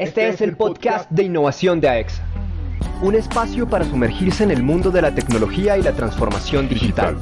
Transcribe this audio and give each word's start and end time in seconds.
Este 0.00 0.30
es 0.30 0.40
el 0.40 0.56
podcast 0.56 1.10
de 1.10 1.24
innovación 1.24 1.78
de 1.78 1.86
AEXA, 1.90 2.22
un 3.02 3.14
espacio 3.14 3.68
para 3.68 3.84
sumergirse 3.84 4.42
en 4.42 4.50
el 4.50 4.62
mundo 4.62 4.90
de 4.90 5.02
la 5.02 5.14
tecnología 5.14 5.76
y 5.76 5.82
la 5.82 5.92
transformación 5.92 6.70
digital, 6.70 7.18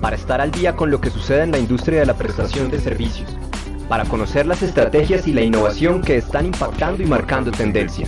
para 0.00 0.14
estar 0.14 0.40
al 0.40 0.52
día 0.52 0.76
con 0.76 0.92
lo 0.92 1.00
que 1.00 1.10
sucede 1.10 1.42
en 1.42 1.50
la 1.50 1.58
industria 1.58 1.98
de 1.98 2.06
la 2.06 2.14
prestación 2.14 2.70
de 2.70 2.78
servicios, 2.78 3.36
para 3.88 4.04
conocer 4.04 4.46
las 4.46 4.62
estrategias 4.62 5.26
y 5.26 5.32
la 5.32 5.40
innovación 5.40 6.00
que 6.00 6.16
están 6.16 6.46
impactando 6.46 7.02
y 7.02 7.06
marcando 7.06 7.50
tendencia. 7.50 8.06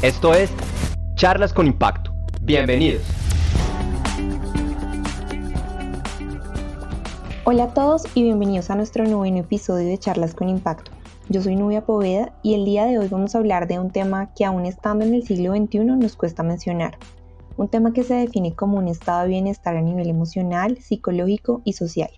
Esto 0.00 0.32
es 0.32 0.52
Charlas 1.16 1.52
con 1.52 1.66
Impacto. 1.66 2.14
Bienvenidos. 2.40 3.02
Hola 7.42 7.64
a 7.64 7.74
todos 7.74 8.04
y 8.14 8.22
bienvenidos 8.22 8.70
a 8.70 8.76
nuestro 8.76 9.04
noveno 9.08 9.38
episodio 9.38 9.88
de 9.88 9.98
Charlas 9.98 10.34
con 10.34 10.48
Impacto. 10.48 10.92
Yo 11.32 11.40
soy 11.40 11.56
Nubia 11.56 11.86
Poveda 11.86 12.30
y 12.42 12.52
el 12.52 12.66
día 12.66 12.84
de 12.84 12.98
hoy 12.98 13.08
vamos 13.08 13.34
a 13.34 13.38
hablar 13.38 13.66
de 13.66 13.78
un 13.78 13.90
tema 13.90 14.34
que 14.34 14.44
aún 14.44 14.66
estando 14.66 15.02
en 15.06 15.14
el 15.14 15.22
siglo 15.22 15.56
XXI 15.56 15.78
nos 15.78 16.14
cuesta 16.14 16.42
mencionar. 16.42 16.98
Un 17.56 17.68
tema 17.68 17.94
que 17.94 18.02
se 18.02 18.12
define 18.12 18.54
como 18.54 18.76
un 18.76 18.86
estado 18.86 19.22
de 19.22 19.28
bienestar 19.28 19.74
a 19.74 19.80
nivel 19.80 20.10
emocional, 20.10 20.76
psicológico 20.76 21.62
y 21.64 21.72
social. 21.72 22.10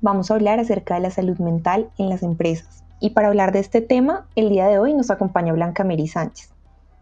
Vamos 0.00 0.30
a 0.30 0.34
hablar 0.34 0.60
acerca 0.60 0.94
de 0.94 1.00
la 1.00 1.10
salud 1.10 1.36
mental 1.38 1.90
en 1.98 2.08
las 2.08 2.22
empresas. 2.22 2.84
Y 3.00 3.10
para 3.10 3.26
hablar 3.26 3.50
de 3.50 3.58
este 3.58 3.80
tema, 3.80 4.28
el 4.36 4.48
día 4.48 4.68
de 4.68 4.78
hoy 4.78 4.94
nos 4.94 5.10
acompaña 5.10 5.52
Blanca 5.52 5.82
Meri 5.82 6.06
Sánchez. 6.06 6.54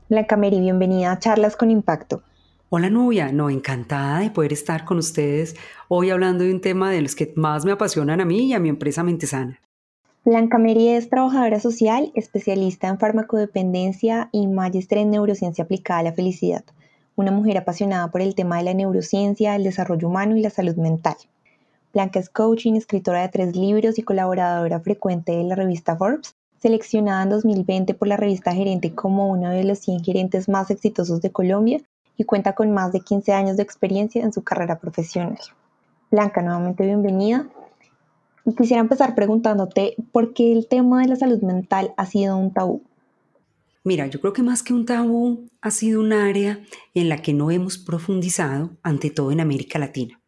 Blanca 0.09 0.38
Meri, 0.38 0.61
bienvenida 0.61 1.13
a 1.13 1.19
Charlas 1.19 1.57
con 1.57 1.71
Impacto. 1.71 2.23
Hola 2.71 2.88
Nubia, 2.88 3.33
no, 3.33 3.51
encantada 3.51 4.21
de 4.21 4.30
poder 4.30 4.55
estar 4.55 4.87
con 4.87 4.97
ustedes 4.97 5.57
hoy 5.88 6.09
hablando 6.09 6.43
de 6.43 6.55
un 6.55 6.63
tema 6.63 6.91
de 6.91 7.02
los 7.02 7.15
que 7.15 7.35
más 7.37 7.66
me 7.66 7.73
apasionan 7.73 8.23
a 8.23 8.24
mí 8.24 8.47
y 8.47 8.55
a 8.55 8.61
mi 8.61 8.71
empresa 8.71 9.02
Mentesana. 9.02 9.61
Blanca 10.27 10.56
Meri 10.56 10.88
es 10.88 11.10
trabajadora 11.10 11.60
social, 11.60 12.10
especialista 12.14 12.88
en 12.88 12.98
farmacodependencia 12.98 14.30
y 14.32 14.46
magíster 14.46 14.96
en 14.96 15.10
neurociencia 15.10 15.65
aplicada 15.65 16.01
a 16.01 16.04
la 16.04 16.12
felicidad. 16.15 16.65
Una 17.15 17.30
mujer 17.30 17.59
apasionada 17.59 18.10
por 18.10 18.23
el 18.23 18.34
tema 18.34 18.57
de 18.57 18.65
la 18.65 18.73
neurociencia, 18.73 19.54
el 19.54 19.65
desarrollo 19.65 20.09
humano 20.09 20.34
y 20.34 20.40
la 20.40 20.49
salud 20.49 20.76
mental. 20.76 21.16
Blanca 21.93 22.21
es 22.21 22.30
coaching, 22.30 22.73
escritora 22.73 23.21
de 23.21 23.29
tres 23.29 23.54
libros 23.54 23.99
y 23.99 24.02
colaboradora 24.02 24.80
frecuente 24.80 25.32
de 25.32 25.45
la 25.45 25.57
revista 25.57 25.95
Forbes, 25.95 26.34
seleccionada 26.59 27.24
en 27.24 27.29
2020 27.29 27.93
por 27.93 28.09
la 28.09 28.16
revista 28.16 28.54
Gerente 28.54 28.95
como 28.95 29.29
uno 29.29 29.51
de 29.51 29.65
los 29.65 29.80
100 29.80 30.04
gerentes 30.04 30.49
más 30.49 30.71
exitosos 30.71 31.21
de 31.21 31.32
Colombia 31.32 31.82
y 32.16 32.24
cuenta 32.24 32.54
con 32.54 32.73
más 32.73 32.93
de 32.93 33.01
15 33.01 33.34
años 33.34 33.59
de 33.59 33.62
experiencia 33.62 34.24
en 34.24 34.32
su 34.32 34.43
carrera 34.43 34.79
profesional. 34.79 35.37
Blanca, 36.10 36.40
nuevamente 36.40 36.87
bienvenida. 36.87 37.46
Quisiera 38.52 38.82
empezar 38.82 39.14
preguntándote 39.14 39.96
por 40.12 40.34
qué 40.34 40.52
el 40.52 40.68
tema 40.68 41.00
de 41.00 41.09
la 41.09 41.16
salud 41.16 41.40
mental 41.42 41.95
ha 41.96 42.04
sido 42.04 42.37
un 42.37 42.52
tabú. 42.52 42.82
Mira, 43.84 44.06
yo 44.06 44.20
creo 44.20 44.32
que 44.32 44.42
más 44.42 44.62
que 44.62 44.74
un 44.74 44.84
tabú 44.84 45.48
ha 45.60 45.70
sido 45.70 46.00
un 46.00 46.12
área 46.12 46.60
en 46.95 47.09
la 47.09 47.22
que 47.22 47.32
no 47.32 47.50
hemos 47.50 47.78
profundizado, 47.78 48.76
ante 48.82 49.10
todo 49.10 49.32
en 49.32 49.40
América 49.40 49.78
Latina. 49.78 50.20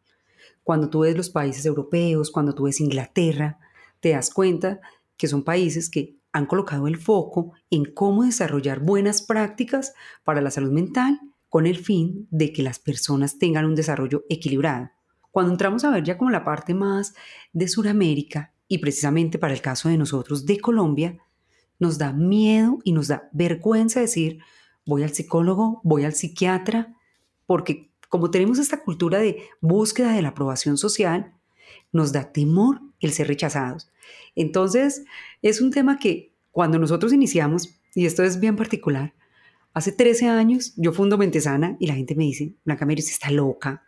Cuando 0.63 0.89
tú 0.89 0.99
ves 1.01 1.15
los 1.15 1.29
países 1.29 1.65
europeos, 1.65 2.31
cuando 2.31 2.53
tú 2.53 2.63
ves 2.63 2.81
Inglaterra, 2.81 3.59
te 3.99 4.09
das 4.09 4.31
cuenta 4.31 4.79
que 5.15 5.27
son 5.27 5.43
países 5.43 5.89
que 5.89 6.17
han 6.31 6.45
colocado 6.45 6.87
el 6.87 6.97
foco 6.97 7.53
en 7.69 7.85
cómo 7.85 8.23
desarrollar 8.23 8.79
buenas 8.79 9.21
prácticas 9.21 9.93
para 10.23 10.41
la 10.41 10.51
salud 10.51 10.71
mental 10.71 11.19
con 11.49 11.65
el 11.65 11.77
fin 11.77 12.27
de 12.29 12.51
que 12.51 12.63
las 12.63 12.79
personas 12.79 13.37
tengan 13.39 13.65
un 13.65 13.75
desarrollo 13.75 14.23
equilibrado. 14.29 14.91
Cuando 15.31 15.51
entramos 15.51 15.83
a 15.83 15.91
ver 15.91 16.03
ya 16.03 16.17
como 16.17 16.31
la 16.31 16.43
parte 16.43 16.73
más 16.73 17.13
de 17.53 17.67
Sudamérica 17.67 18.53
y 18.67 18.79
precisamente 18.79 19.37
para 19.37 19.53
el 19.53 19.61
caso 19.61 19.89
de 19.89 19.97
nosotros 19.97 20.45
de 20.45 20.59
Colombia, 20.59 21.17
nos 21.79 21.97
da 21.97 22.11
miedo 22.13 22.79
y 22.83 22.91
nos 22.91 23.07
da 23.07 23.29
vergüenza 23.31 23.99
decir, 23.99 24.39
voy 24.85 25.03
al 25.03 25.13
psicólogo, 25.13 25.81
voy 25.83 26.05
al 26.05 26.13
psiquiatra, 26.13 26.95
porque 27.45 27.91
como 28.09 28.31
tenemos 28.31 28.57
esta 28.57 28.83
cultura 28.83 29.19
de 29.19 29.43
búsqueda 29.61 30.13
de 30.13 30.21
la 30.21 30.29
aprobación 30.29 30.77
social, 30.77 31.33
nos 31.91 32.11
da 32.11 32.31
temor 32.31 32.81
el 32.99 33.11
ser 33.11 33.27
rechazados. 33.27 33.91
Entonces, 34.35 35.03
es 35.41 35.61
un 35.61 35.71
tema 35.71 35.99
que 35.99 36.33
cuando 36.51 36.79
nosotros 36.79 37.13
iniciamos, 37.13 37.79
y 37.93 38.05
esto 38.05 38.23
es 38.23 38.39
bien 38.39 38.55
particular, 38.55 39.13
Hace 39.77 39.91
13 39.91 40.27
años 40.27 40.73
yo 40.75 40.91
fundo 40.91 41.19
Mentesana 41.19 41.77
y 41.79 41.85
la 41.85 41.93
gente 41.93 42.15
me 42.15 42.23
dice, 42.23 42.55
Blanca 42.65 42.87
Mary, 42.87 43.01
está 43.01 43.29
loca. 43.29 43.83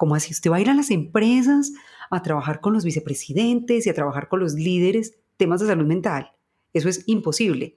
¿Cómo 0.00 0.14
así? 0.14 0.32
¿Usted 0.32 0.50
va 0.50 0.56
a 0.56 0.60
ir 0.62 0.70
a 0.70 0.74
las 0.74 0.90
empresas 0.90 1.74
a 2.08 2.22
trabajar 2.22 2.62
con 2.62 2.72
los 2.72 2.86
vicepresidentes 2.86 3.86
y 3.86 3.90
a 3.90 3.94
trabajar 3.94 4.28
con 4.28 4.40
los 4.40 4.54
líderes 4.54 5.18
temas 5.36 5.60
de 5.60 5.66
salud 5.66 5.86
mental? 5.86 6.32
Eso 6.72 6.88
es 6.88 7.04
imposible. 7.06 7.76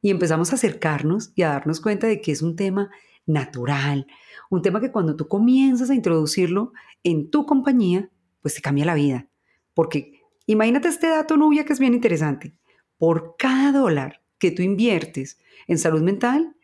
Y 0.00 0.08
empezamos 0.08 0.52
a 0.52 0.54
acercarnos 0.54 1.32
y 1.34 1.42
a 1.42 1.50
darnos 1.50 1.82
cuenta 1.82 2.06
de 2.06 2.22
que 2.22 2.32
es 2.32 2.40
un 2.40 2.56
tema 2.56 2.90
natural, 3.26 4.06
un 4.48 4.62
tema 4.62 4.80
que 4.80 4.90
cuando 4.90 5.16
tú 5.16 5.28
comienzas 5.28 5.90
a 5.90 5.94
introducirlo 5.94 6.72
en 7.04 7.30
tu 7.30 7.44
compañía, 7.44 8.08
pues 8.40 8.54
te 8.54 8.62
cambia 8.62 8.86
la 8.86 8.94
vida. 8.94 9.28
Porque 9.74 10.22
imagínate 10.46 10.88
este 10.88 11.08
dato, 11.08 11.36
Nubia, 11.36 11.66
que 11.66 11.74
es 11.74 11.78
bien 11.78 11.92
interesante. 11.92 12.54
Por 12.96 13.34
cada 13.36 13.70
dólar 13.70 14.22
que 14.38 14.50
tú 14.50 14.62
inviertes 14.62 15.38
en 15.66 15.76
salud 15.76 16.00
mental, 16.00 16.56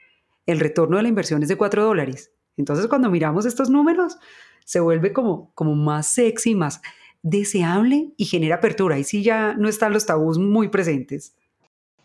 el 0.47 0.59
retorno 0.59 0.97
de 0.97 1.03
la 1.03 1.11
inversión 1.11 1.43
es 1.43 1.51
de 1.51 1.57
4 1.57 1.85
dólares. 1.85 2.33
Entonces 2.57 2.87
cuando 2.87 3.11
miramos 3.11 3.45
estos 3.45 3.69
números, 3.69 4.17
se 4.67 4.81
vuelve 4.81 5.15
como, 5.15 5.51
como 5.55 5.75
más 5.75 6.09
sexy, 6.09 6.55
más 6.55 6.83
deseable 7.23 8.13
y 8.17 8.27
genera 8.27 8.57
apertura. 8.57 8.99
Y 8.99 9.05
sí 9.05 9.23
ya 9.23 9.55
no 9.55 9.69
están 9.69 9.93
los 9.93 10.05
tabús 10.05 10.39
muy 10.39 10.69
presentes. 10.69 11.35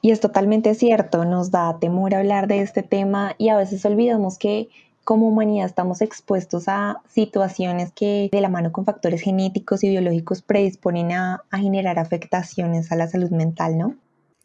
Y 0.01 0.11
es 0.11 0.19
totalmente 0.19 0.73
cierto, 0.73 1.25
nos 1.25 1.51
da 1.51 1.77
temor 1.79 2.15
hablar 2.15 2.47
de 2.47 2.61
este 2.61 2.81
tema 2.81 3.35
y 3.37 3.49
a 3.49 3.57
veces 3.57 3.83
olvidamos 3.85 4.37
que 4.37 4.69
como 5.03 5.27
humanidad 5.27 5.65
estamos 5.65 6.01
expuestos 6.01 6.67
a 6.67 7.01
situaciones 7.09 7.91
que 7.91 8.29
de 8.31 8.41
la 8.41 8.49
mano 8.49 8.71
con 8.71 8.85
factores 8.85 9.21
genéticos 9.21 9.83
y 9.83 9.89
biológicos 9.89 10.41
predisponen 10.41 11.11
a, 11.11 11.43
a 11.49 11.57
generar 11.57 11.99
afectaciones 11.99 12.91
a 12.91 12.95
la 12.95 13.07
salud 13.07 13.29
mental, 13.31 13.77
¿no? 13.77 13.95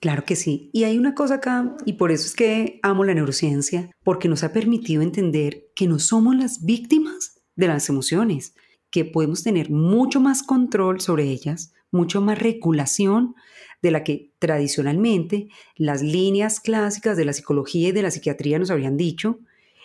Claro 0.01 0.25
que 0.25 0.37
sí. 0.37 0.71
Y 0.73 0.85
hay 0.85 0.99
una 0.99 1.15
cosa 1.15 1.37
acá, 1.37 1.75
y 1.87 1.95
por 1.95 2.13
eso 2.13 2.27
es 2.27 2.35
que 2.35 2.81
amo 2.83 3.05
la 3.05 3.15
neurociencia, 3.15 3.91
porque 4.05 4.29
nos 4.29 4.45
ha 4.45 4.53
permitido 4.53 5.03
entender 5.03 5.69
que 5.75 5.87
no 5.87 5.99
somos 5.99 6.37
las 6.37 6.65
víctimas 6.65 7.36
de 7.57 7.69
las 7.69 7.89
emociones, 7.89 8.55
que 8.91 9.05
podemos 9.05 9.43
tener 9.43 9.71
mucho 9.71 10.21
más 10.21 10.43
control 10.43 11.01
sobre 11.01 11.25
ellas, 11.25 11.73
mucho 11.91 12.21
más 12.21 12.39
regulación 12.39 13.35
de 13.83 13.91
la 13.91 14.05
que 14.05 14.33
tradicionalmente 14.39 15.49
las 15.77 16.03
líneas 16.03 16.61
clásicas 16.61 17.17
de 17.17 17.25
la 17.25 17.33
psicología 17.33 17.89
y 17.89 17.93
de 17.93 18.03
la 18.03 18.11
psiquiatría 18.11 18.59
nos 18.59 18.71
habían 18.71 18.97
dicho, 18.97 19.41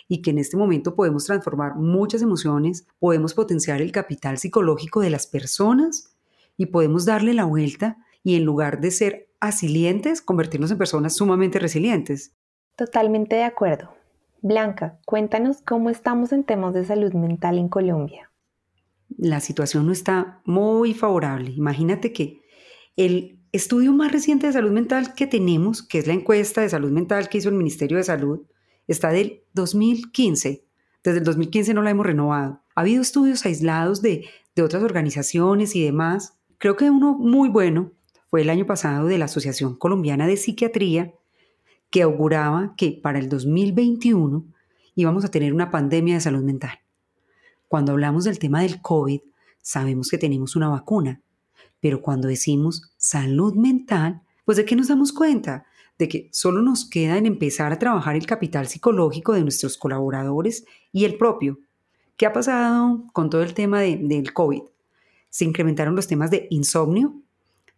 y 0.08 0.20
que 0.22 0.30
en 0.30 0.38
este 0.38 0.56
momento 0.56 0.94
podemos 0.94 1.24
transformar 1.24 1.76
muchas 1.76 2.22
emociones, 2.22 2.86
podemos 2.98 3.34
potenciar 3.34 3.80
el 3.80 3.92
capital 3.92 4.38
psicológico 4.38 5.00
de 5.00 5.10
las 5.10 5.26
personas 5.26 6.14
y 6.56 6.66
podemos 6.66 7.04
darle 7.04 7.34
la 7.34 7.44
vuelta 7.44 7.96
y 8.22 8.36
en 8.36 8.44
lugar 8.44 8.80
de 8.80 8.90
ser 8.90 9.28
asilientes, 9.40 10.20
convertirnos 10.20 10.70
en 10.70 10.78
personas 10.78 11.16
sumamente 11.16 11.58
resilientes. 11.58 12.32
Totalmente 12.76 13.36
de 13.36 13.44
acuerdo. 13.44 14.01
Blanca, 14.42 14.98
cuéntanos 15.06 15.62
cómo 15.62 15.88
estamos 15.88 16.32
en 16.32 16.42
temas 16.42 16.74
de 16.74 16.84
salud 16.84 17.12
mental 17.12 17.58
en 17.58 17.68
Colombia. 17.68 18.32
La 19.16 19.38
situación 19.38 19.86
no 19.86 19.92
está 19.92 20.42
muy 20.44 20.94
favorable. 20.94 21.52
Imagínate 21.52 22.12
que 22.12 22.42
el 22.96 23.38
estudio 23.52 23.92
más 23.92 24.10
reciente 24.10 24.48
de 24.48 24.52
salud 24.52 24.72
mental 24.72 25.14
que 25.14 25.28
tenemos, 25.28 25.86
que 25.86 25.98
es 25.98 26.08
la 26.08 26.14
encuesta 26.14 26.60
de 26.60 26.68
salud 26.68 26.90
mental 26.90 27.28
que 27.28 27.38
hizo 27.38 27.50
el 27.50 27.54
Ministerio 27.54 27.98
de 27.98 28.02
Salud, 28.02 28.40
está 28.88 29.10
del 29.10 29.44
2015. 29.54 30.66
Desde 31.04 31.18
el 31.18 31.24
2015 31.24 31.72
no 31.72 31.82
la 31.82 31.90
hemos 31.90 32.06
renovado. 32.06 32.62
Ha 32.74 32.80
habido 32.80 33.00
estudios 33.00 33.46
aislados 33.46 34.02
de, 34.02 34.26
de 34.56 34.62
otras 34.62 34.82
organizaciones 34.82 35.76
y 35.76 35.84
demás. 35.84 36.36
Creo 36.58 36.76
que 36.76 36.90
uno 36.90 37.16
muy 37.16 37.48
bueno 37.48 37.92
fue 38.28 38.42
el 38.42 38.50
año 38.50 38.66
pasado 38.66 39.06
de 39.06 39.18
la 39.18 39.26
Asociación 39.26 39.76
Colombiana 39.76 40.26
de 40.26 40.36
Psiquiatría, 40.36 41.14
que 41.92 42.02
auguraba 42.02 42.74
que 42.76 42.98
para 43.02 43.18
el 43.18 43.28
2021 43.28 44.44
íbamos 44.94 45.24
a 45.24 45.30
tener 45.30 45.52
una 45.52 45.70
pandemia 45.70 46.14
de 46.14 46.22
salud 46.22 46.42
mental. 46.42 46.80
Cuando 47.68 47.92
hablamos 47.92 48.24
del 48.24 48.38
tema 48.38 48.62
del 48.62 48.80
COVID, 48.80 49.20
sabemos 49.60 50.08
que 50.08 50.16
tenemos 50.16 50.56
una 50.56 50.70
vacuna, 50.70 51.20
pero 51.80 52.00
cuando 52.00 52.28
decimos 52.28 52.94
salud 52.96 53.54
mental, 53.54 54.22
pues 54.46 54.56
de 54.56 54.64
qué 54.64 54.74
nos 54.74 54.88
damos 54.88 55.12
cuenta? 55.12 55.66
De 55.98 56.08
que 56.08 56.30
solo 56.32 56.62
nos 56.62 56.88
queda 56.88 57.18
en 57.18 57.26
empezar 57.26 57.72
a 57.72 57.78
trabajar 57.78 58.16
el 58.16 58.24
capital 58.24 58.66
psicológico 58.68 59.34
de 59.34 59.42
nuestros 59.42 59.76
colaboradores 59.76 60.64
y 60.92 61.04
el 61.04 61.18
propio. 61.18 61.58
¿Qué 62.16 62.24
ha 62.24 62.32
pasado 62.32 63.04
con 63.12 63.28
todo 63.28 63.42
el 63.42 63.52
tema 63.52 63.80
del 63.80 64.32
COVID? 64.32 64.62
Se 65.28 65.44
incrementaron 65.44 65.94
los 65.94 66.06
temas 66.06 66.30
de 66.30 66.46
insomnio, 66.50 67.20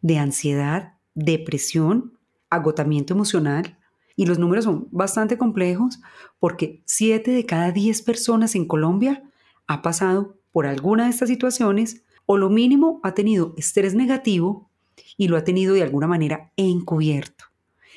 de 0.03 0.19
ansiedad, 0.19 0.95
depresión, 1.15 2.17
agotamiento 2.49 3.13
emocional. 3.13 3.77
Y 4.17 4.27
los 4.27 4.39
números 4.39 4.65
son 4.65 4.89
bastante 4.91 5.37
complejos 5.39 6.01
porque 6.39 6.83
7 6.85 7.31
de 7.31 7.47
cada 7.47 7.73
10 7.73 8.03
personas 8.03 8.55
en 8.55 8.67
Colombia 8.67 9.23
ha 9.67 9.83
pasado 9.83 10.37
por 10.53 10.67
alguna 10.67 11.05
de 11.05 11.11
estas 11.11 11.29
situaciones 11.29 12.05
o 12.27 12.39
lo 12.39 12.49
mínimo 12.49 13.01
ha 13.03 13.13
tenido 13.13 13.55
estrés 13.57 13.95
negativo 13.95 14.71
y 15.17 15.29
lo 15.29 15.37
ha 15.37 15.45
tenido 15.45 15.75
de 15.75 15.83
alguna 15.83 16.07
manera 16.07 16.53
encubierto. 16.57 17.47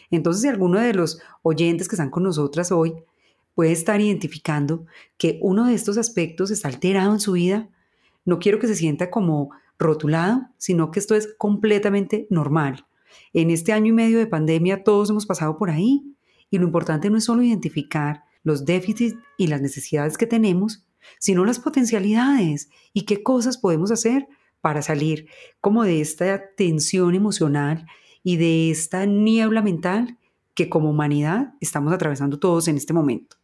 Entonces, 0.09 0.41
si 0.41 0.47
alguno 0.47 0.79
de 0.79 0.93
los 0.93 1.21
oyentes 1.43 1.87
que 1.87 1.95
están 1.95 2.09
con 2.09 2.23
nosotras 2.23 2.71
hoy 2.71 2.95
puede 3.53 3.71
estar 3.71 3.99
identificando 4.01 4.85
que 5.17 5.39
uno 5.41 5.65
de 5.65 5.73
estos 5.73 5.97
aspectos 5.97 6.51
está 6.51 6.67
alterado 6.67 7.13
en 7.13 7.19
su 7.19 7.33
vida, 7.33 7.69
no 8.25 8.39
quiero 8.39 8.59
que 8.59 8.67
se 8.67 8.75
sienta 8.75 9.09
como 9.09 9.51
rotulado, 9.79 10.47
sino 10.57 10.91
que 10.91 10.99
esto 10.99 11.15
es 11.15 11.35
completamente 11.37 12.27
normal. 12.29 12.86
En 13.33 13.49
este 13.49 13.73
año 13.73 13.87
y 13.87 13.91
medio 13.91 14.17
de 14.17 14.27
pandemia 14.27 14.83
todos 14.83 15.09
hemos 15.09 15.25
pasado 15.25 15.57
por 15.57 15.69
ahí 15.69 16.15
y 16.49 16.57
lo 16.57 16.65
importante 16.65 17.09
no 17.09 17.17
es 17.17 17.25
solo 17.25 17.43
identificar 17.43 18.23
los 18.43 18.65
déficits 18.65 19.15
y 19.37 19.47
las 19.47 19.61
necesidades 19.61 20.17
que 20.17 20.27
tenemos, 20.27 20.85
sino 21.19 21.45
las 21.45 21.59
potencialidades 21.59 22.69
y 22.93 23.03
qué 23.05 23.23
cosas 23.23 23.57
podemos 23.57 23.91
hacer 23.91 24.27
para 24.61 24.81
salir 24.81 25.27
como 25.61 25.83
de 25.83 26.01
esta 26.01 26.41
tensión 26.55 27.15
emocional 27.15 27.85
y 28.23 28.37
de 28.37 28.71
esta 28.71 29.05
niebla 29.05 29.61
mental 29.61 30.17
que 30.53 30.69
como 30.69 30.89
humanidad 30.89 31.53
estamos 31.61 31.93
atravesando 31.93 32.39
todos 32.39 32.67
en 32.67 32.77
este 32.77 32.93
momento. 32.93 33.37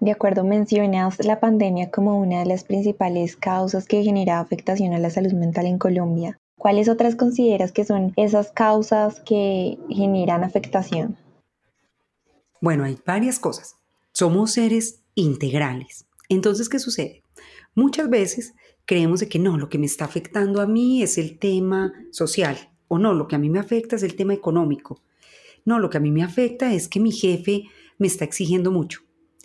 De 0.00 0.12
acuerdo, 0.12 0.44
mencionas 0.44 1.24
la 1.24 1.40
pandemia 1.40 1.90
como 1.90 2.18
una 2.18 2.40
de 2.40 2.46
las 2.46 2.64
principales 2.64 3.36
causas 3.36 3.86
que 3.86 4.02
genera 4.02 4.40
afectación 4.40 4.92
a 4.92 4.98
la 4.98 5.10
salud 5.10 5.32
mental 5.32 5.66
en 5.66 5.78
Colombia. 5.78 6.38
¿Cuáles 6.58 6.88
otras 6.88 7.14
consideras 7.14 7.70
que 7.70 7.84
son 7.84 8.12
esas 8.16 8.50
causas 8.50 9.20
que 9.20 9.78
generan 9.88 10.42
afectación? 10.42 11.16
Bueno, 12.60 12.82
hay 12.84 12.98
varias 13.06 13.38
cosas. 13.38 13.76
Somos 14.12 14.52
seres 14.52 15.02
integrales. 15.14 16.06
Entonces, 16.28 16.68
¿qué 16.68 16.80
sucede? 16.80 17.22
Muchas 17.76 18.10
veces 18.10 18.54
creemos 18.84 19.20
de 19.20 19.28
que 19.28 19.38
no, 19.38 19.56
lo 19.56 19.68
que 19.68 19.78
me 19.78 19.86
está 19.86 20.04
afectando 20.04 20.60
a 20.60 20.66
mí 20.66 21.02
es 21.02 21.16
el 21.16 21.38
tema 21.38 21.92
social, 22.10 22.70
o 22.88 22.98
no, 22.98 23.14
lo 23.14 23.28
que 23.28 23.36
a 23.36 23.38
mí 23.38 23.50
me 23.50 23.60
afecta 23.60 23.94
es 23.94 24.02
el 24.02 24.16
tema 24.16 24.34
económico. 24.34 25.00
No, 25.64 25.78
lo 25.78 25.90
que 25.90 25.98
a 25.98 26.00
mí 26.00 26.10
me 26.10 26.24
afecta 26.24 26.72
es 26.74 26.88
que 26.88 26.98
mi 26.98 27.12
jefe 27.12 27.64
me 27.98 28.08
está 28.08 28.24
exigiendo 28.24 28.72
mucho. 28.72 29.02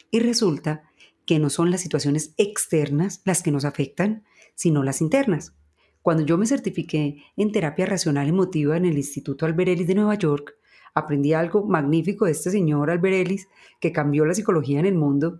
Y 0.09 0.19
resulta 0.19 0.83
que 1.25 1.37
no 1.37 1.49
son 1.49 1.69
las 1.69 1.81
situaciones 1.81 2.33
externas 2.37 3.21
las 3.23 3.43
que 3.43 3.51
nos 3.51 3.65
afectan, 3.65 4.23
sino 4.55 4.81
las 4.81 5.01
internas. 5.01 5.53
Cuando 6.03 6.25
yo 6.25 6.37
me 6.37 6.45
certifiqué 6.45 7.23
en 7.37 7.51
terapia 7.53 7.85
racional 7.85 8.27
emotiva 8.27 8.75
en 8.75 8.83
el 8.83 8.97
Instituto 8.97 9.45
Alberelis 9.45 9.87
de 9.87 9.95
Nueva 9.95 10.15
York, 10.15 10.53
aprendí 10.93 11.31
algo 11.31 11.63
magnífico 11.63 12.25
de 12.25 12.31
este 12.33 12.51
señor 12.51 12.91
Alberelis 12.91 13.47
que 13.79 13.93
cambió 13.93 14.25
la 14.25 14.33
psicología 14.33 14.81
en 14.81 14.85
el 14.85 14.95
mundo 14.95 15.39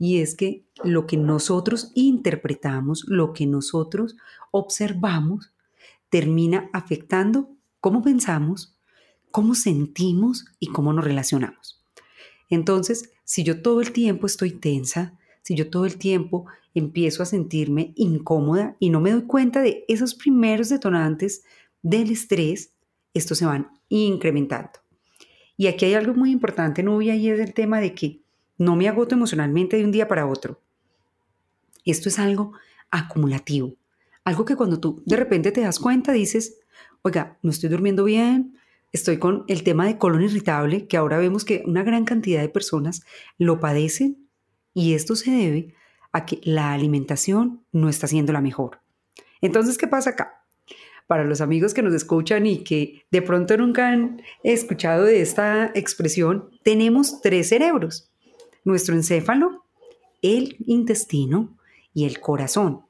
y 0.00 0.18
es 0.18 0.34
que 0.34 0.64
lo 0.82 1.06
que 1.06 1.16
nosotros 1.16 1.92
interpretamos, 1.94 3.04
lo 3.06 3.32
que 3.32 3.46
nosotros 3.46 4.16
observamos, 4.50 5.52
termina 6.08 6.68
afectando 6.72 7.48
cómo 7.80 8.02
pensamos, 8.02 8.76
cómo 9.30 9.54
sentimos 9.54 10.44
y 10.58 10.66
cómo 10.66 10.92
nos 10.92 11.04
relacionamos. 11.04 11.84
Entonces, 12.48 13.12
si 13.22 13.44
yo 13.44 13.62
todo 13.62 13.80
el 13.80 13.92
tiempo 13.92 14.26
estoy 14.26 14.50
tensa, 14.50 15.16
si 15.42 15.54
yo 15.54 15.70
todo 15.70 15.86
el 15.86 15.98
tiempo 15.98 16.46
empiezo 16.74 17.22
a 17.22 17.26
sentirme 17.26 17.92
incómoda 17.96 18.76
y 18.78 18.90
no 18.90 19.00
me 19.00 19.10
doy 19.10 19.22
cuenta 19.22 19.62
de 19.62 19.84
esos 19.88 20.14
primeros 20.14 20.68
detonantes 20.68 21.44
del 21.82 22.10
estrés, 22.10 22.74
estos 23.14 23.38
se 23.38 23.46
van 23.46 23.70
incrementando. 23.88 24.80
Y 25.56 25.66
aquí 25.66 25.84
hay 25.84 25.94
algo 25.94 26.14
muy 26.14 26.30
importante, 26.30 26.82
Nubia, 26.82 27.14
y 27.16 27.28
es 27.28 27.40
el 27.40 27.52
tema 27.52 27.80
de 27.80 27.94
que 27.94 28.22
no 28.56 28.76
me 28.76 28.88
agoto 28.88 29.14
emocionalmente 29.14 29.76
de 29.76 29.84
un 29.84 29.92
día 29.92 30.08
para 30.08 30.26
otro. 30.26 30.60
Esto 31.84 32.08
es 32.08 32.18
algo 32.18 32.52
acumulativo, 32.90 33.76
algo 34.24 34.44
que 34.44 34.56
cuando 34.56 34.80
tú 34.80 35.02
de 35.06 35.16
repente 35.16 35.52
te 35.52 35.62
das 35.62 35.78
cuenta 35.78 36.12
dices, 36.12 36.60
oiga, 37.02 37.38
no 37.42 37.50
estoy 37.50 37.68
durmiendo 37.68 38.04
bien, 38.04 38.58
estoy 38.92 39.18
con 39.18 39.44
el 39.48 39.62
tema 39.62 39.86
de 39.86 39.98
colon 39.98 40.22
irritable, 40.22 40.86
que 40.86 40.96
ahora 40.96 41.18
vemos 41.18 41.44
que 41.44 41.62
una 41.66 41.82
gran 41.82 42.04
cantidad 42.04 42.40
de 42.40 42.48
personas 42.48 43.02
lo 43.38 43.60
padecen 43.60 44.28
y 44.74 44.94
esto 44.94 45.16
se 45.16 45.30
debe 45.30 45.74
a 46.12 46.26
que 46.26 46.40
la 46.42 46.72
alimentación 46.72 47.64
no 47.72 47.88
está 47.88 48.06
siendo 48.06 48.32
la 48.32 48.40
mejor. 48.40 48.80
Entonces, 49.40 49.78
¿qué 49.78 49.86
pasa 49.86 50.10
acá? 50.10 50.44
Para 51.06 51.24
los 51.24 51.40
amigos 51.40 51.74
que 51.74 51.82
nos 51.82 51.94
escuchan 51.94 52.46
y 52.46 52.62
que 52.62 53.04
de 53.10 53.22
pronto 53.22 53.56
nunca 53.56 53.88
han 53.88 54.22
escuchado 54.44 55.04
de 55.04 55.22
esta 55.22 55.72
expresión, 55.74 56.50
tenemos 56.62 57.20
tres 57.20 57.48
cerebros 57.48 58.10
nuestro 58.64 58.94
encéfalo, 58.94 59.64
el 60.22 60.56
intestino 60.66 61.56
y 61.94 62.04
el 62.04 62.20
corazón. 62.20 62.82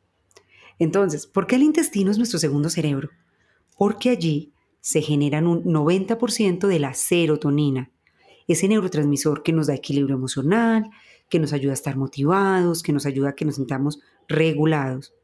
Entonces, 0.79 1.27
¿por 1.27 1.47
qué 1.47 1.57
el 1.57 1.63
intestino 1.63 2.11
es 2.11 2.19
nuestro 2.19 2.39
segundo 2.39 2.71
cerebro? 2.71 3.11
Porque 3.77 4.11
allí 4.11 4.53
se 4.81 5.03
generan 5.03 5.47
un 5.47 5.65
90% 5.65 6.67
de 6.67 6.79
la 6.79 6.95
serotonina, 6.95 7.91
ese 8.49 8.67
neurotransmisor 8.67 9.43
que 9.43 9.53
nos 9.53 9.67
da 9.67 9.75
equilibrio 9.75 10.17
emocional, 10.17 10.91
que 11.31 11.39
nos 11.39 11.53
ayuda 11.55 11.73
a 11.73 11.75
estar 11.75 11.97
motivados, 11.97 12.83
que 12.83 12.93
nos 12.93 13.07
ayuda 13.07 13.31
a 13.31 13.35
que 13.35 13.47
nos 13.47 13.55
sintamos 13.55 14.01
regulados. 14.29 15.15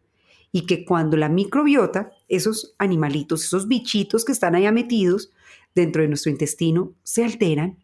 Y 0.53 0.65
que 0.65 0.87
cuando 0.87 1.17
la 1.17 1.29
microbiota, 1.29 2.13
esos 2.29 2.75
animalitos, 2.79 3.45
esos 3.45 3.69
bichitos 3.69 4.25
que 4.25 4.33
están 4.33 4.55
allá 4.55 4.73
metidos 4.73 5.31
dentro 5.75 6.01
de 6.01 6.09
nuestro 6.09 6.31
intestino, 6.31 6.95
se 7.03 7.25
alteran, 7.25 7.79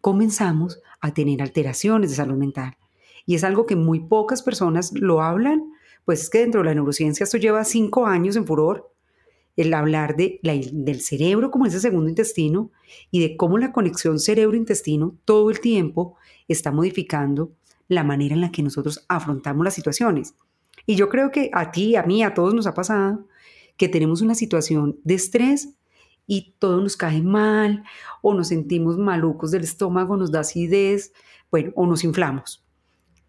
comenzamos 0.00 0.80
a 1.00 1.14
tener 1.14 1.42
alteraciones 1.42 2.10
de 2.10 2.16
salud 2.16 2.36
mental. 2.36 2.76
Y 3.26 3.34
es 3.34 3.44
algo 3.44 3.66
que 3.66 3.76
muy 3.76 4.00
pocas 4.00 4.42
personas 4.42 4.92
lo 4.94 5.22
hablan, 5.22 5.70
pues 6.04 6.22
es 6.22 6.30
que 6.30 6.38
dentro 6.38 6.62
de 6.62 6.68
la 6.68 6.74
neurociencia 6.74 7.24
esto 7.24 7.36
lleva 7.36 7.62
cinco 7.64 8.06
años 8.06 8.34
en 8.36 8.46
furor, 8.46 8.90
el 9.56 9.74
hablar 9.74 10.16
de 10.16 10.40
del 10.42 11.00
cerebro 11.00 11.50
como 11.50 11.66
ese 11.66 11.80
segundo 11.80 12.08
intestino 12.08 12.70
y 13.10 13.20
de 13.20 13.36
cómo 13.36 13.58
la 13.58 13.72
conexión 13.72 14.20
cerebro-intestino 14.20 15.16
todo 15.24 15.50
el 15.50 15.60
tiempo 15.60 16.16
está 16.48 16.72
modificando 16.72 17.52
la 17.88 18.04
manera 18.04 18.34
en 18.34 18.40
la 18.40 18.52
que 18.52 18.62
nosotros 18.62 19.04
afrontamos 19.08 19.64
las 19.64 19.74
situaciones. 19.74 20.34
Y 20.86 20.96
yo 20.96 21.08
creo 21.08 21.30
que 21.30 21.50
a 21.52 21.70
ti, 21.70 21.96
a 21.96 22.02
mí, 22.02 22.22
a 22.22 22.34
todos 22.34 22.54
nos 22.54 22.66
ha 22.66 22.74
pasado 22.74 23.26
que 23.76 23.88
tenemos 23.88 24.20
una 24.20 24.34
situación 24.34 24.98
de 25.04 25.14
estrés 25.14 25.74
y 26.26 26.54
todo 26.58 26.80
nos 26.80 26.96
cae 26.96 27.22
mal 27.22 27.84
o 28.22 28.34
nos 28.34 28.48
sentimos 28.48 28.98
malucos 28.98 29.50
del 29.50 29.64
estómago, 29.64 30.16
nos 30.16 30.30
da 30.30 30.40
acidez, 30.40 31.12
bueno, 31.50 31.72
o 31.74 31.86
nos 31.86 32.04
inflamos. 32.04 32.64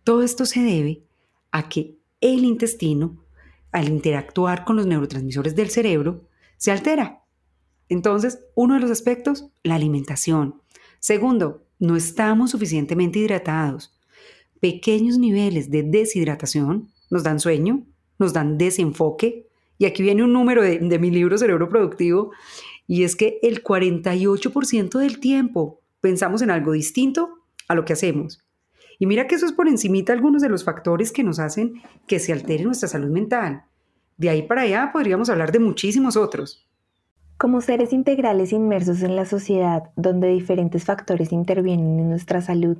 Todo 0.03 0.21
esto 0.21 0.45
se 0.45 0.61
debe 0.61 1.03
a 1.51 1.69
que 1.69 1.97
el 2.21 2.43
intestino, 2.43 3.23
al 3.71 3.87
interactuar 3.87 4.65
con 4.65 4.75
los 4.75 4.85
neurotransmisores 4.85 5.55
del 5.55 5.69
cerebro, 5.69 6.27
se 6.57 6.71
altera. 6.71 7.23
Entonces, 7.87 8.39
uno 8.55 8.75
de 8.75 8.81
los 8.81 8.91
aspectos, 8.91 9.49
la 9.63 9.75
alimentación. 9.75 10.61
Segundo, 10.99 11.63
no 11.79 11.95
estamos 11.95 12.51
suficientemente 12.51 13.19
hidratados. 13.19 13.97
Pequeños 14.59 15.17
niveles 15.17 15.71
de 15.71 15.83
deshidratación 15.83 16.89
nos 17.09 17.23
dan 17.23 17.39
sueño, 17.39 17.85
nos 18.17 18.33
dan 18.33 18.57
desenfoque. 18.57 19.47
Y 19.77 19.85
aquí 19.85 20.03
viene 20.03 20.23
un 20.23 20.33
número 20.33 20.61
de, 20.61 20.79
de 20.79 20.99
mi 20.99 21.09
libro 21.09 21.37
Cerebro 21.37 21.69
Productivo 21.69 22.31
y 22.85 23.03
es 23.03 23.15
que 23.15 23.39
el 23.41 23.63
48% 23.63 24.99
del 24.99 25.19
tiempo 25.19 25.79
pensamos 26.01 26.41
en 26.41 26.51
algo 26.51 26.73
distinto 26.73 27.29
a 27.67 27.75
lo 27.75 27.85
que 27.85 27.93
hacemos. 27.93 28.43
Y 28.97 29.05
mira 29.05 29.27
que 29.27 29.35
eso 29.35 29.45
es 29.45 29.53
por 29.53 29.69
encimita 29.69 30.11
algunos 30.11 30.41
de 30.41 30.49
los 30.49 30.65
factores 30.65 31.13
que 31.13 31.23
nos 31.23 31.39
hacen 31.39 31.81
que 32.05 32.19
se 32.19 32.33
altere 32.33 32.65
nuestra 32.65 32.89
salud 32.89 33.09
mental. 33.09 33.63
De 34.17 34.29
ahí 34.29 34.41
para 34.41 34.63
allá 34.63 34.89
podríamos 34.91 35.29
hablar 35.29 35.53
de 35.53 35.59
muchísimos 35.59 36.17
otros. 36.17 36.67
Como 37.39 37.61
seres 37.61 37.93
integrales 37.93 38.53
inmersos 38.53 39.01
en 39.01 39.15
la 39.15 39.25
sociedad, 39.25 39.89
donde 39.95 40.27
diferentes 40.27 40.85
factores 40.85 41.31
intervienen 41.31 41.99
en 41.99 42.09
nuestra 42.09 42.41
salud, 42.41 42.77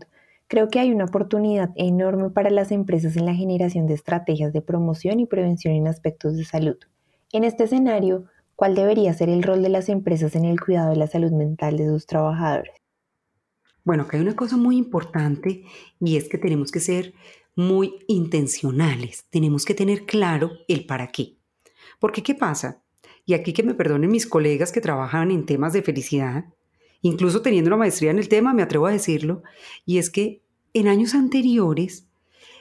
creo 0.47 0.67
que 0.67 0.79
hay 0.79 0.91
una 0.91 1.05
oportunidad 1.05 1.71
enorme 1.75 2.29
para 2.29 2.51
las 2.51 2.71
empresas 2.71 3.17
en 3.17 3.25
la 3.25 3.33
generación 3.33 3.87
de 3.87 3.95
estrategias 3.95 4.53
de 4.53 4.61
promoción 4.61 5.19
y 5.19 5.25
prevención 5.25 5.73
en 5.73 5.87
aspectos 5.87 6.37
de 6.37 6.45
salud. 6.45 6.77
En 7.31 7.43
este 7.43 7.63
escenario, 7.63 8.25
¿Cuál 8.59 8.75
debería 8.75 9.13
ser 9.13 9.29
el 9.29 9.41
rol 9.41 9.63
de 9.63 9.69
las 9.69 9.87
empresas 9.87 10.35
en 10.35 10.43
el 10.43 10.59
cuidado 10.59 10.89
de 10.89 10.97
la 10.97 11.07
salud 11.07 11.31
mental 11.31 11.77
de 11.77 11.87
sus 11.87 12.05
trabajadores? 12.05 12.73
Bueno, 13.85 14.03
acá 14.03 14.17
hay 14.17 14.23
una 14.23 14.35
cosa 14.35 14.57
muy 14.57 14.75
importante 14.75 15.63
y 16.01 16.17
es 16.17 16.27
que 16.27 16.37
tenemos 16.37 16.69
que 16.69 16.81
ser 16.81 17.13
muy 17.55 17.93
intencionales, 18.09 19.25
tenemos 19.29 19.63
que 19.63 19.75
tener 19.75 20.05
claro 20.05 20.51
el 20.67 20.85
para 20.85 21.07
qué. 21.07 21.37
Porque 22.01 22.21
¿qué 22.21 22.35
pasa? 22.35 22.83
Y 23.29 23.35
aquí 23.35 23.53
que 23.53 23.61
me 23.61 23.75
perdonen 23.75 24.09
mis 24.09 24.25
colegas 24.25 24.71
que 24.71 24.81
trabajan 24.81 25.29
en 25.29 25.45
temas 25.45 25.71
de 25.71 25.83
felicidad, 25.83 26.45
incluso 27.03 27.43
teniendo 27.43 27.67
una 27.67 27.77
maestría 27.77 28.09
en 28.09 28.17
el 28.17 28.27
tema, 28.27 28.55
me 28.55 28.63
atrevo 28.63 28.87
a 28.87 28.91
decirlo, 28.91 29.43
y 29.85 29.99
es 29.99 30.09
que 30.09 30.41
en 30.73 30.87
años 30.87 31.13
anteriores 31.13 32.07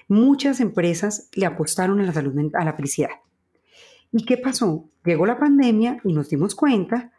muchas 0.08 0.60
empresas 0.60 1.30
le 1.32 1.46
apostaron 1.46 2.00
a 2.00 2.04
la 2.04 2.12
salud 2.12 2.34
a 2.52 2.64
la 2.66 2.74
felicidad. 2.74 3.08
¿Y 4.12 4.26
qué 4.26 4.36
pasó? 4.36 4.90
Llegó 5.06 5.24
la 5.24 5.38
pandemia 5.38 6.02
y 6.04 6.12
nos 6.12 6.28
dimos 6.28 6.54
cuenta 6.54 7.14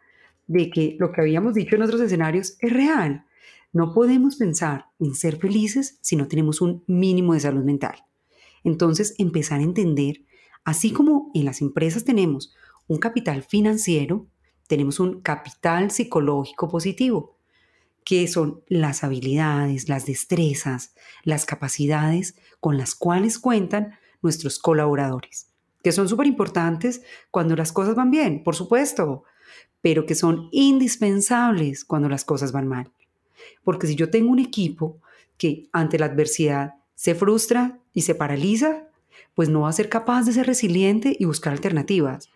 de 0.46 0.70
que 0.70 0.96
lo 1.00 1.10
que 1.10 1.20
habíamos 1.20 1.54
dicho 1.54 1.74
en 1.74 1.82
otros 1.82 2.00
escenarios 2.00 2.56
es 2.60 2.72
real. 2.72 3.24
No 3.72 3.92
podemos 3.92 4.36
pensar 4.36 4.84
en 5.00 5.16
ser 5.16 5.38
felices 5.38 5.98
si 6.02 6.14
no 6.14 6.28
tenemos 6.28 6.60
un 6.60 6.84
mínimo 6.86 7.34
de 7.34 7.40
salud 7.40 7.64
mental. 7.64 7.96
Entonces, 8.62 9.16
empezar 9.18 9.58
a 9.58 9.64
entender, 9.64 10.22
así 10.62 10.92
como 10.92 11.32
en 11.34 11.46
las 11.46 11.60
empresas 11.60 12.04
tenemos 12.04 12.54
un 12.90 12.98
capital 12.98 13.44
financiero, 13.44 14.26
tenemos 14.66 14.98
un 14.98 15.20
capital 15.20 15.92
psicológico 15.92 16.68
positivo, 16.68 17.36
que 18.04 18.26
son 18.26 18.64
las 18.66 19.04
habilidades, 19.04 19.88
las 19.88 20.06
destrezas, 20.06 20.96
las 21.22 21.46
capacidades 21.46 22.34
con 22.58 22.78
las 22.78 22.96
cuales 22.96 23.38
cuentan 23.38 23.92
nuestros 24.22 24.58
colaboradores, 24.58 25.52
que 25.84 25.92
son 25.92 26.08
súper 26.08 26.26
importantes 26.26 27.02
cuando 27.30 27.54
las 27.54 27.70
cosas 27.70 27.94
van 27.94 28.10
bien, 28.10 28.42
por 28.42 28.56
supuesto, 28.56 29.22
pero 29.80 30.04
que 30.04 30.16
son 30.16 30.48
indispensables 30.50 31.84
cuando 31.84 32.08
las 32.08 32.24
cosas 32.24 32.50
van 32.50 32.66
mal. 32.66 32.90
Porque 33.62 33.86
si 33.86 33.94
yo 33.94 34.10
tengo 34.10 34.32
un 34.32 34.40
equipo 34.40 35.00
que 35.38 35.68
ante 35.72 35.96
la 35.96 36.06
adversidad 36.06 36.74
se 36.96 37.14
frustra 37.14 37.78
y 37.92 38.02
se 38.02 38.16
paraliza, 38.16 38.88
pues 39.36 39.48
no 39.48 39.60
va 39.60 39.68
a 39.68 39.74
ser 39.74 39.88
capaz 39.88 40.24
de 40.24 40.32
ser 40.32 40.48
resiliente 40.48 41.16
y 41.16 41.24
buscar 41.24 41.52
alternativas. 41.52 42.30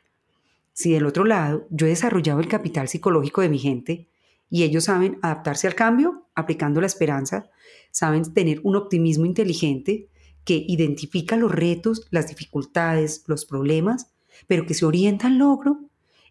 Si 0.74 0.92
del 0.92 1.06
otro 1.06 1.24
lado 1.24 1.66
yo 1.70 1.86
he 1.86 1.90
desarrollado 1.90 2.40
el 2.40 2.48
capital 2.48 2.88
psicológico 2.88 3.40
de 3.40 3.48
mi 3.48 3.58
gente 3.58 4.08
y 4.50 4.64
ellos 4.64 4.84
saben 4.84 5.18
adaptarse 5.22 5.68
al 5.68 5.76
cambio 5.76 6.26
aplicando 6.34 6.80
la 6.80 6.88
esperanza, 6.88 7.48
saben 7.92 8.34
tener 8.34 8.60
un 8.64 8.74
optimismo 8.74 9.24
inteligente 9.24 10.08
que 10.44 10.64
identifica 10.66 11.36
los 11.36 11.52
retos, 11.52 12.06
las 12.10 12.28
dificultades, 12.28 13.22
los 13.28 13.46
problemas, 13.46 14.10
pero 14.48 14.66
que 14.66 14.74
se 14.74 14.84
orienta 14.84 15.28
al 15.28 15.38
logro. 15.38 15.78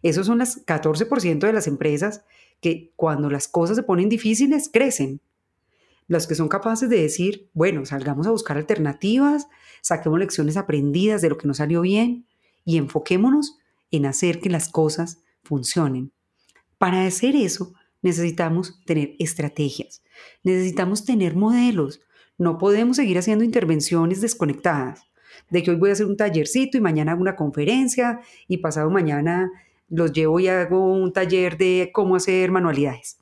Esos 0.02 0.26
son 0.26 0.38
las 0.38 0.64
14% 0.66 1.38
de 1.38 1.52
las 1.52 1.66
empresas 1.66 2.22
que 2.60 2.92
cuando 2.96 3.30
las 3.30 3.48
cosas 3.48 3.76
se 3.76 3.82
ponen 3.82 4.10
difíciles 4.10 4.68
crecen. 4.70 5.20
Los 6.06 6.26
que 6.26 6.34
son 6.34 6.48
capaces 6.48 6.90
de 6.90 7.00
decir, 7.00 7.48
bueno, 7.54 7.86
salgamos 7.86 8.26
a 8.26 8.30
buscar 8.30 8.58
alternativas, 8.58 9.48
saquemos 9.80 10.18
lecciones 10.18 10.58
aprendidas 10.58 11.22
de 11.22 11.30
lo 11.30 11.38
que 11.38 11.48
nos 11.48 11.56
salió 11.56 11.80
bien 11.80 12.26
y 12.66 12.76
enfoquémonos 12.76 13.58
en 13.96 14.06
hacer 14.06 14.40
que 14.40 14.50
las 14.50 14.68
cosas 14.68 15.22
funcionen. 15.42 16.12
Para 16.78 17.06
hacer 17.06 17.36
eso 17.36 17.72
necesitamos 18.02 18.80
tener 18.84 19.14
estrategias, 19.18 20.02
necesitamos 20.42 21.04
tener 21.04 21.36
modelos, 21.36 22.00
no 22.36 22.58
podemos 22.58 22.96
seguir 22.96 23.18
haciendo 23.18 23.44
intervenciones 23.44 24.20
desconectadas, 24.20 25.02
de 25.50 25.62
que 25.62 25.70
hoy 25.70 25.76
voy 25.76 25.90
a 25.90 25.92
hacer 25.94 26.06
un 26.06 26.16
tallercito 26.16 26.76
y 26.76 26.80
mañana 26.80 27.12
hago 27.12 27.20
una 27.22 27.36
conferencia 27.36 28.20
y 28.48 28.58
pasado 28.58 28.90
mañana 28.90 29.50
los 29.88 30.12
llevo 30.12 30.40
y 30.40 30.48
hago 30.48 30.92
un 30.92 31.12
taller 31.12 31.56
de 31.56 31.90
cómo 31.92 32.16
hacer 32.16 32.50
manualidades. 32.50 33.18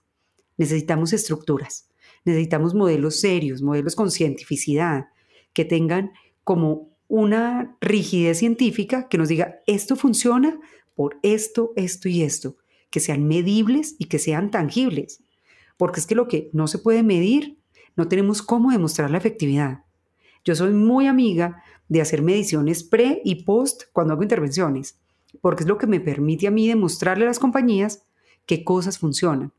Necesitamos 0.57 1.13
estructuras, 1.13 1.89
necesitamos 2.25 2.75
modelos 2.75 3.21
serios, 3.21 3.63
modelos 3.63 3.95
con 3.95 4.11
cientificidad, 4.11 5.07
que 5.53 5.65
tengan 5.65 6.13
como 6.45 6.92
una 7.13 7.77
rigidez 7.83 8.39
científica 8.39 9.07
que 9.07 9.19
nos 9.19 9.29
diga 9.29 9.61
esto 9.67 9.97
funciona 9.97 10.59
por 10.95 11.19
esto, 11.23 11.75
esto 11.77 12.09
y 12.09 12.23
esto, 12.23 12.57
que 12.89 13.01
sean 13.01 13.29
medibles 13.29 13.97
y 13.99 14.07
que 14.07 14.19
sean 14.19 14.51
tangibles. 14.51 15.23
Porque 15.77 16.01
es 16.01 16.07
que 16.07 16.15
lo 16.15 16.27
que 16.27 16.49
no 16.55 16.69
se 16.69 16.79
puede 16.79 17.03
medir 17.03 17.59
no 17.97 18.09
tenemos 18.09 18.41
cómo 18.41 18.71
demostrar 18.71 19.11
la 19.11 19.19
efectividad. 19.19 19.85
Yo 20.43 20.55
soy 20.55 20.73
muy 20.73 21.07
amiga 21.07 21.63
de 21.87 22.01
hacer 22.01 22.23
mediciones 22.23 22.83
pre 22.83 23.21
y 23.27 23.45
post 23.45 23.83
cuando 23.93 24.15
hago 24.15 24.23
intervenciones, 24.23 24.99
porque 25.43 25.65
es 25.65 25.69
lo 25.69 25.77
que 25.77 25.87
me 25.87 26.01
permite 26.01 26.47
a 26.47 26.51
mí 26.51 26.67
demostrarle 26.67 27.25
a 27.25 27.29
las 27.29 27.39
compañías 27.39 28.07
qué 28.47 28.65
cosas 28.65 28.99
funcionan. 28.99 29.53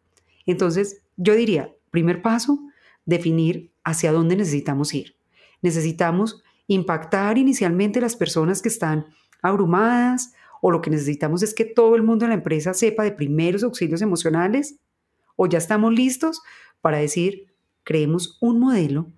Entonces, 0.48 1.04
yo 1.18 1.36
diría, 1.36 1.72
primer 1.92 2.24
paso, 2.24 2.58
definir 3.06 3.72
hacia 3.84 4.12
dónde 4.12 4.38
necesitamos 4.38 4.92
ir. 4.96 5.18
Necesitamos 5.62 6.42
impactar 6.68 7.38
inicialmente 7.38 8.02
las 8.02 8.16
personas 8.16 8.62
que 8.62 8.70
están 8.70 9.08
abrumadas 9.42 10.34
o 10.62 10.72
lo 10.72 10.82
que 10.82 10.90
necesitamos 10.90 11.44
es 11.44 11.54
que 11.54 11.66
todo 11.66 11.96
el 11.96 12.04
mundo 12.04 12.26
en 12.26 12.30
la 12.30 12.36
empresa 12.36 12.74
sepa 12.74 13.04
de 13.04 13.12
primeros 13.12 13.64
auxilios 13.64 14.02
emocionales 14.02 14.80
o 15.36 15.48
ya 15.48 15.58
estamos 15.58 15.94
listos 15.94 16.42
para 16.82 17.00
decir, 17.00 17.48
creemos 17.84 18.38
un 18.40 18.60
modelo 18.60 19.12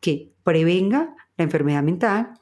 que 0.00 0.32
prevenga 0.42 1.14
la 1.36 1.44
enfermedad 1.44 1.82
mental, 1.82 2.34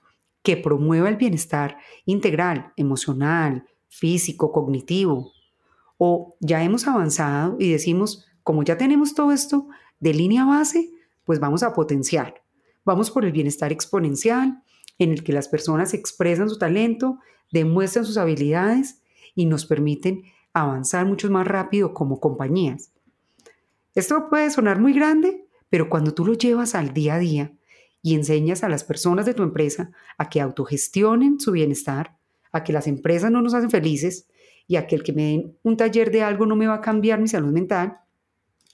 que 0.43 0.57
promueva 0.57 1.09
el 1.09 1.17
bienestar 1.17 1.77
integral, 2.05 2.73
emocional, 2.77 3.65
físico, 3.89 4.53
cognitivo. 4.53 5.33
O 5.99 6.37
ya 6.41 6.63
hemos 6.63 6.87
avanzado 6.87 7.57
y 7.59 7.71
decimos, 7.73 8.27
como 8.43 8.63
ya 8.63 8.79
tenemos 8.79 9.15
todo 9.15 9.33
esto 9.33 9.67
de 9.99 10.15
línea 10.15 10.45
base, 10.45 10.91
pues 11.25 11.41
vamos 11.41 11.63
a 11.63 11.73
potenciar. 11.73 12.46
Vamos 12.87 13.11
por 13.11 13.25
el 13.25 13.33
bienestar 13.33 13.73
exponencial, 13.73 14.63
en 14.99 15.11
el 15.11 15.25
que 15.25 15.33
las 15.33 15.49
personas 15.49 15.93
expresan 15.93 16.49
su 16.49 16.57
talento, 16.57 17.19
demuestran 17.51 18.05
sus 18.05 18.17
habilidades 18.17 19.03
y 19.35 19.47
nos 19.47 19.67
permiten 19.67 20.23
avanzar 20.53 21.05
mucho 21.05 21.29
más 21.29 21.47
rápido 21.49 21.93
como 21.93 22.21
compañías. 22.21 22.93
Esto 23.97 24.29
puede 24.31 24.51
sonar 24.51 24.79
muy 24.79 24.93
grande, 24.93 25.47
pero 25.69 25.91
cuando 25.91 26.15
tú 26.15 26.25
lo 26.25 26.35
llevas 26.35 26.77
al 26.77 26.95
día 26.95 27.17
a 27.17 27.19
día 27.19 27.53
y 28.03 28.15
enseñas 28.15 28.63
a 28.63 28.69
las 28.69 28.85
personas 28.85 29.27
de 29.27 29.35
tu 29.35 29.43
empresa 29.43 29.91
a 30.17 30.31
que 30.31 30.41
autogestionen 30.41 31.41
su 31.41 31.51
bienestar, 31.51 32.17
a 32.53 32.63
que 32.63 32.73
las 32.73 32.87
empresas 32.87 33.33
no 33.33 33.43
nos 33.43 33.55
hacen 33.55 33.71
felices 33.71 34.29
y 34.69 34.77
a 34.77 34.87
que 34.87 34.95
el 34.95 35.03
que 35.03 35.13
me 35.13 35.23
den 35.25 35.59
un 35.65 35.77
taller 35.77 36.13
de 36.13 36.23
algo 36.23 36.47
no 36.47 36.55
me 36.55 36.69
va 36.69 36.75
a 36.75 36.81
cambiar 36.81 37.21
mi 37.21 37.27
salud 37.27 37.53
mental, 37.53 37.99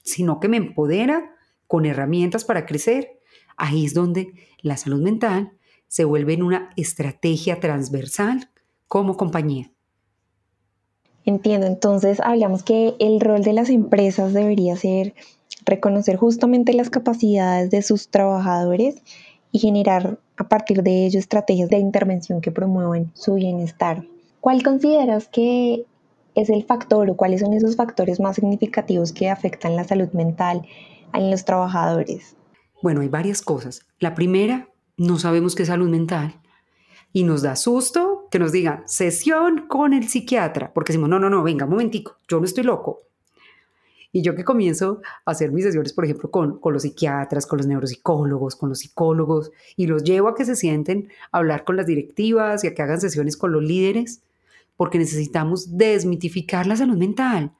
sino 0.03 0.39
que 0.39 0.49
me 0.49 0.57
empodera 0.57 1.35
con 1.65 1.87
herramientas 1.87 2.45
para 2.45 2.67
crecer, 2.67 3.22
ahí 3.57 3.85
es 3.85 3.93
donde 3.93 4.33
la 4.61 4.77
salud 4.77 5.01
mental 5.01 5.53
se 5.87 6.05
vuelve 6.05 6.33
en 6.33 6.43
una 6.43 6.71
estrategia 6.75 7.59
transversal 7.59 8.49
como 8.87 9.17
compañía. 9.17 9.71
Entiendo, 11.25 11.67
entonces 11.67 12.19
hablamos 12.19 12.63
que 12.63 12.95
el 12.99 13.21
rol 13.21 13.43
de 13.43 13.53
las 13.53 13.69
empresas 13.69 14.33
debería 14.33 14.75
ser 14.75 15.13
reconocer 15.65 16.17
justamente 16.17 16.73
las 16.73 16.89
capacidades 16.89 17.69
de 17.69 17.81
sus 17.81 18.09
trabajadores 18.09 19.01
y 19.51 19.59
generar 19.59 20.19
a 20.35 20.49
partir 20.49 20.83
de 20.83 21.05
ello 21.05 21.19
estrategias 21.19 21.69
de 21.69 21.77
intervención 21.77 22.41
que 22.41 22.51
promuevan 22.51 23.11
su 23.13 23.35
bienestar. 23.35 24.05
¿Cuál 24.41 24.63
consideras 24.63 25.29
que 25.29 25.85
es 26.35 26.49
el 26.49 26.65
factor 26.65 27.09
o 27.09 27.15
cuáles 27.15 27.41
son 27.41 27.53
esos 27.53 27.75
factores 27.75 28.19
más 28.19 28.35
significativos 28.35 29.13
que 29.13 29.29
afectan 29.29 29.75
la 29.75 29.83
salud 29.83 30.09
mental 30.11 30.63
en 31.13 31.31
los 31.31 31.45
trabajadores? 31.45 32.35
Bueno, 32.83 32.99
hay 32.99 33.07
varias 33.07 33.41
cosas. 33.41 33.87
La 33.99 34.13
primera, 34.13 34.67
no 34.97 35.17
sabemos 35.17 35.55
qué 35.55 35.63
es 35.63 35.69
salud 35.69 35.87
mental 35.87 36.41
y 37.13 37.23
nos 37.23 37.41
da 37.41 37.55
susto 37.55 38.27
que 38.29 38.39
nos 38.39 38.51
digan 38.51 38.83
sesión 38.87 39.67
con 39.69 39.93
el 39.93 40.09
psiquiatra, 40.09 40.73
porque 40.73 40.91
decimos, 40.91 41.07
no, 41.07 41.17
no, 41.17 41.29
no, 41.29 41.43
venga, 41.43 41.63
un 41.63 41.71
momentico, 41.71 42.17
yo 42.27 42.39
no 42.39 42.45
estoy 42.45 42.65
loco, 42.65 42.99
y 44.11 44.21
yo 44.21 44.35
que 44.35 44.43
comienzo 44.43 45.01
a 45.23 45.31
hacer 45.31 45.53
mis 45.53 45.63
sesiones, 45.63 45.93
por 45.93 46.03
ejemplo, 46.03 46.29
con, 46.29 46.59
con 46.59 46.73
los 46.73 46.81
psiquiatras, 46.81 47.45
con 47.45 47.55
los 47.55 47.67
neuropsicólogos, 47.67 48.57
con 48.57 48.67
los 48.67 48.79
psicólogos, 48.79 49.51
y 49.77 49.87
los 49.87 50.03
llevo 50.03 50.27
a 50.27 50.35
que 50.35 50.43
se 50.43 50.57
sienten 50.57 51.07
a 51.31 51.37
hablar 51.37 51.63
con 51.63 51.77
las 51.77 51.85
directivas 51.85 52.65
y 52.65 52.67
a 52.67 52.75
que 52.75 52.81
hagan 52.81 52.99
sesiones 52.99 53.37
con 53.37 53.53
los 53.53 53.63
líderes, 53.63 54.23
porque 54.75 54.97
necesitamos 54.97 55.77
desmitificar 55.77 56.67
la 56.67 56.75
salud 56.75 56.97
mental. 56.97 57.53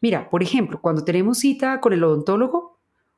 Mira, 0.00 0.30
por 0.30 0.44
ejemplo, 0.44 0.80
cuando 0.80 1.02
tenemos 1.02 1.38
cita 1.38 1.80
con 1.80 1.92
el 1.92 2.04
odontólogo, 2.04 2.73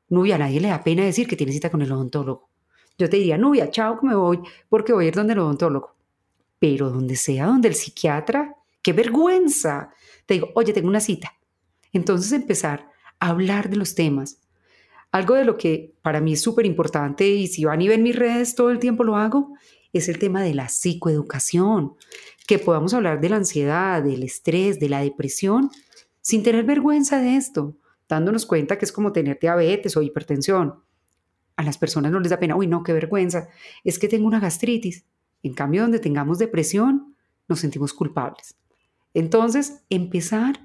Nubia, 0.09 0.35
a 0.35 0.39
nadie 0.39 0.59
le 0.59 0.69
da 0.69 0.83
pena 0.83 1.03
decir 1.03 1.27
que 1.27 1.35
tiene 1.35 1.51
cita 1.51 1.69
con 1.69 1.81
el 1.81 1.91
odontólogo. 1.91 2.49
Yo 2.97 3.09
te 3.09 3.17
diría, 3.17 3.37
Nubia, 3.37 3.69
chao, 3.69 3.99
que 3.99 4.07
me 4.07 4.15
voy, 4.15 4.39
porque 4.69 4.93
voy 4.93 5.05
a 5.05 5.07
ir 5.09 5.15
donde 5.15 5.33
el 5.33 5.39
odontólogo. 5.39 5.95
Pero 6.59 6.89
donde 6.89 7.15
sea, 7.15 7.45
donde 7.45 7.67
el 7.67 7.75
psiquiatra, 7.75 8.55
qué 8.81 8.93
vergüenza. 8.93 9.91
Te 10.25 10.35
digo, 10.35 10.49
oye, 10.55 10.73
tengo 10.73 10.87
una 10.87 10.99
cita. 10.99 11.33
Entonces 11.93 12.31
empezar 12.31 12.89
a 13.19 13.29
hablar 13.29 13.69
de 13.69 13.77
los 13.77 13.95
temas. 13.95 14.39
Algo 15.11 15.35
de 15.35 15.45
lo 15.45 15.57
que 15.57 15.93
para 16.01 16.21
mí 16.21 16.33
es 16.33 16.41
súper 16.41 16.65
importante 16.65 17.27
y 17.27 17.47
si 17.47 17.65
van 17.65 17.81
y 17.81 17.87
ven 17.87 18.03
mis 18.03 18.15
redes 18.15 18.55
todo 18.55 18.69
el 18.71 18.79
tiempo 18.79 19.03
lo 19.03 19.15
hago, 19.15 19.53
es 19.93 20.09
el 20.09 20.19
tema 20.19 20.41
de 20.41 20.53
la 20.53 20.69
psicoeducación, 20.69 21.93
que 22.45 22.59
podamos 22.59 22.93
hablar 22.93 23.21
de 23.21 23.29
la 23.29 23.37
ansiedad, 23.37 24.03
del 24.03 24.23
estrés, 24.23 24.79
de 24.79 24.89
la 24.89 25.01
depresión, 25.01 25.71
sin 26.21 26.43
tener 26.43 26.65
vergüenza 26.65 27.19
de 27.19 27.35
esto, 27.37 27.75
dándonos 28.09 28.45
cuenta 28.45 28.77
que 28.77 28.85
es 28.85 28.91
como 28.91 29.11
tener 29.11 29.39
diabetes 29.39 29.97
o 29.97 30.01
hipertensión. 30.01 30.75
A 31.55 31.63
las 31.63 31.77
personas 31.77 32.11
no 32.11 32.19
les 32.19 32.29
da 32.29 32.39
pena, 32.39 32.55
uy, 32.55 32.67
no, 32.67 32.83
qué 32.83 32.93
vergüenza, 32.93 33.49
es 33.83 33.99
que 33.99 34.07
tengo 34.07 34.27
una 34.27 34.39
gastritis. 34.39 35.05
En 35.43 35.53
cambio, 35.53 35.81
donde 35.81 35.99
tengamos 35.99 36.39
depresión, 36.39 37.15
nos 37.47 37.59
sentimos 37.59 37.93
culpables. 37.93 38.55
Entonces, 39.13 39.83
empezar 39.89 40.59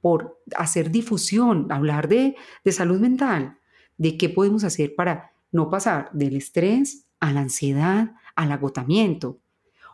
por 0.00 0.40
hacer 0.56 0.90
difusión, 0.90 1.70
hablar 1.70 2.08
de, 2.08 2.36
salud 2.70 3.00
mental, 3.00 3.58
de 3.96 4.16
qué 4.16 4.28
podemos 4.28 4.64
hacer 4.64 4.94
para 4.94 5.32
no 5.50 5.68
pasar 5.68 6.10
del 6.12 6.36
estrés 6.36 7.06
a 7.20 7.32
la 7.32 7.40
ansiedad, 7.40 8.12
al 8.36 8.52
agotamiento, 8.52 9.40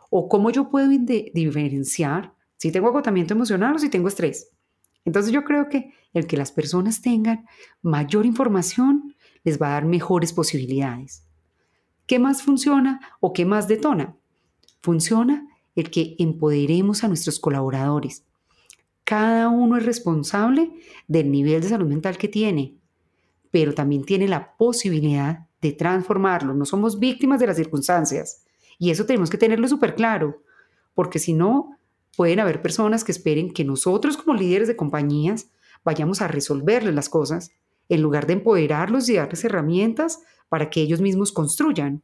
o 0.09 0.29
cómo 0.29 0.51
yo 0.51 0.69
puedo 0.69 0.87
diferenciar 0.87 2.33
si 2.57 2.71
tengo 2.71 2.87
agotamiento 2.87 3.33
emocional 3.33 3.75
o 3.75 3.79
si 3.79 3.89
tengo 3.89 4.07
estrés. 4.07 4.54
Entonces 5.05 5.31
yo 5.31 5.43
creo 5.43 5.69
que 5.69 5.93
el 6.13 6.27
que 6.27 6.37
las 6.37 6.51
personas 6.51 7.01
tengan 7.01 7.45
mayor 7.81 8.25
información 8.25 9.15
les 9.43 9.61
va 9.61 9.67
a 9.67 9.71
dar 9.71 9.85
mejores 9.85 10.33
posibilidades. 10.33 11.25
¿Qué 12.05 12.19
más 12.19 12.43
funciona 12.43 12.99
o 13.19 13.31
qué 13.31 13.45
más 13.45 13.67
detona? 13.67 14.15
Funciona 14.81 15.47
el 15.75 15.89
que 15.89 16.15
empoderemos 16.19 17.03
a 17.03 17.07
nuestros 17.07 17.39
colaboradores, 17.39 18.25
cada 19.05 19.49
uno 19.49 19.77
es 19.77 19.85
responsable 19.85 20.71
del 21.07 21.31
nivel 21.31 21.61
de 21.61 21.69
salud 21.69 21.87
mental 21.87 22.17
que 22.17 22.27
tiene. 22.27 22.75
pero 23.51 23.73
también 23.73 24.03
tiene 24.03 24.27
la 24.27 24.57
posibilidad 24.57 25.47
de 25.61 25.71
transformarlo. 25.71 26.53
No 26.53 26.65
somos 26.65 26.99
víctimas 26.99 27.39
de 27.39 27.47
las 27.47 27.55
circunstancias. 27.55 28.43
Y 28.77 28.89
eso 28.89 29.05
tenemos 29.05 29.29
que 29.29 29.37
tenerlo 29.37 29.65
súper 29.69 29.95
claro, 29.95 30.43
porque 30.93 31.19
si 31.19 31.31
no, 31.31 31.77
pueden 32.15 32.39
haber 32.39 32.61
personas 32.61 33.03
que 33.03 33.11
esperen 33.11 33.51
que 33.51 33.63
nosotros 33.63 34.17
como 34.17 34.37
líderes 34.37 34.67
de 34.67 34.75
compañías 34.75 35.47
vayamos 35.83 36.21
a 36.21 36.27
resolverles 36.27 36.95
las 36.95 37.09
cosas 37.09 37.51
en 37.89 38.01
lugar 38.01 38.25
de 38.25 38.33
empoderarlos 38.33 39.07
y 39.09 39.15
darles 39.15 39.43
herramientas 39.45 40.19
para 40.49 40.69
que 40.69 40.81
ellos 40.81 41.01
mismos 41.01 41.31
construyan. 41.31 42.01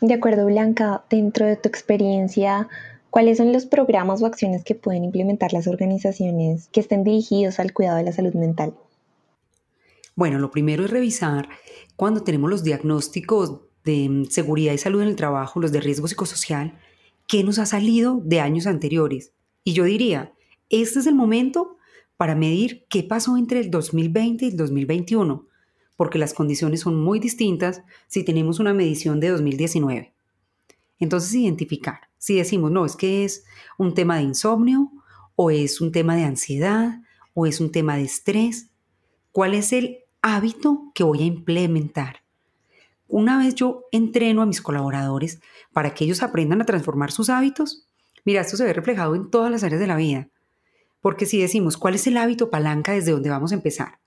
De 0.00 0.14
acuerdo, 0.14 0.46
Blanca, 0.46 1.04
dentro 1.10 1.46
de 1.46 1.56
tu 1.56 1.68
experiencia, 1.68 2.68
¿cuáles 3.10 3.38
son 3.38 3.52
los 3.52 3.66
programas 3.66 4.22
o 4.22 4.26
acciones 4.26 4.64
que 4.64 4.74
pueden 4.74 5.04
implementar 5.04 5.52
las 5.52 5.66
organizaciones 5.66 6.68
que 6.68 6.80
estén 6.80 7.04
dirigidos 7.04 7.58
al 7.58 7.72
cuidado 7.72 7.98
de 7.98 8.04
la 8.04 8.12
salud 8.12 8.34
mental? 8.34 8.74
Bueno, 10.14 10.38
lo 10.38 10.50
primero 10.50 10.84
es 10.84 10.90
revisar 10.90 11.48
cuando 11.96 12.22
tenemos 12.22 12.48
los 12.50 12.62
diagnósticos 12.62 13.60
de 13.84 14.08
mm, 14.08 14.24
seguridad 14.26 14.72
y 14.72 14.78
salud 14.78 15.02
en 15.02 15.08
el 15.08 15.16
trabajo, 15.16 15.60
los 15.60 15.72
de 15.72 15.80
riesgo 15.80 16.06
psicosocial, 16.06 16.78
qué 17.28 17.44
nos 17.44 17.60
ha 17.60 17.66
salido 17.66 18.20
de 18.24 18.40
años 18.40 18.66
anteriores. 18.66 19.32
Y 19.62 19.74
yo 19.74 19.84
diría, 19.84 20.34
este 20.68 20.98
es 20.98 21.06
el 21.06 21.14
momento 21.14 21.76
para 22.16 22.34
medir 22.34 22.86
qué 22.90 23.04
pasó 23.04 23.36
entre 23.36 23.60
el 23.60 23.70
2020 23.70 24.44
y 24.44 24.48
el 24.48 24.56
2021, 24.56 25.46
porque 25.94 26.18
las 26.18 26.34
condiciones 26.34 26.80
son 26.80 27.00
muy 27.00 27.20
distintas 27.20 27.82
si 28.08 28.24
tenemos 28.24 28.58
una 28.58 28.74
medición 28.74 29.20
de 29.20 29.28
2019. 29.28 30.12
Entonces, 30.98 31.32
identificar 31.34 32.08
si 32.18 32.34
decimos, 32.34 32.70
no, 32.70 32.84
es 32.84 32.96
que 32.96 33.24
es 33.24 33.44
un 33.78 33.94
tema 33.94 34.16
de 34.16 34.24
insomnio, 34.24 34.90
o 35.36 35.50
es 35.50 35.80
un 35.80 35.92
tema 35.92 36.16
de 36.16 36.24
ansiedad, 36.24 37.00
o 37.32 37.46
es 37.46 37.60
un 37.60 37.70
tema 37.70 37.96
de 37.96 38.02
estrés, 38.02 38.70
cuál 39.30 39.54
es 39.54 39.72
el 39.72 40.00
hábito 40.20 40.90
que 40.94 41.04
voy 41.04 41.22
a 41.22 41.26
implementar. 41.26 42.22
Una 43.08 43.38
vez 43.38 43.54
yo 43.54 43.86
entreno 43.90 44.42
a 44.42 44.46
mis 44.46 44.60
colaboradores 44.60 45.40
para 45.72 45.94
que 45.94 46.04
ellos 46.04 46.22
aprendan 46.22 46.60
a 46.60 46.66
transformar 46.66 47.10
sus 47.10 47.30
hábitos, 47.30 47.86
mira, 48.24 48.42
esto 48.42 48.56
se 48.56 48.64
ve 48.64 48.72
reflejado 48.74 49.14
en 49.14 49.30
todas 49.30 49.50
las 49.50 49.64
áreas 49.64 49.80
de 49.80 49.86
la 49.86 49.96
vida. 49.96 50.28
Porque 51.00 51.26
si 51.26 51.40
decimos, 51.40 51.76
¿cuál 51.76 51.94
es 51.94 52.06
el 52.06 52.18
hábito 52.18 52.50
palanca 52.50 52.92
desde 52.92 53.12
donde 53.12 53.30
vamos 53.30 53.52
a 53.52 53.54
empezar? 53.54 54.00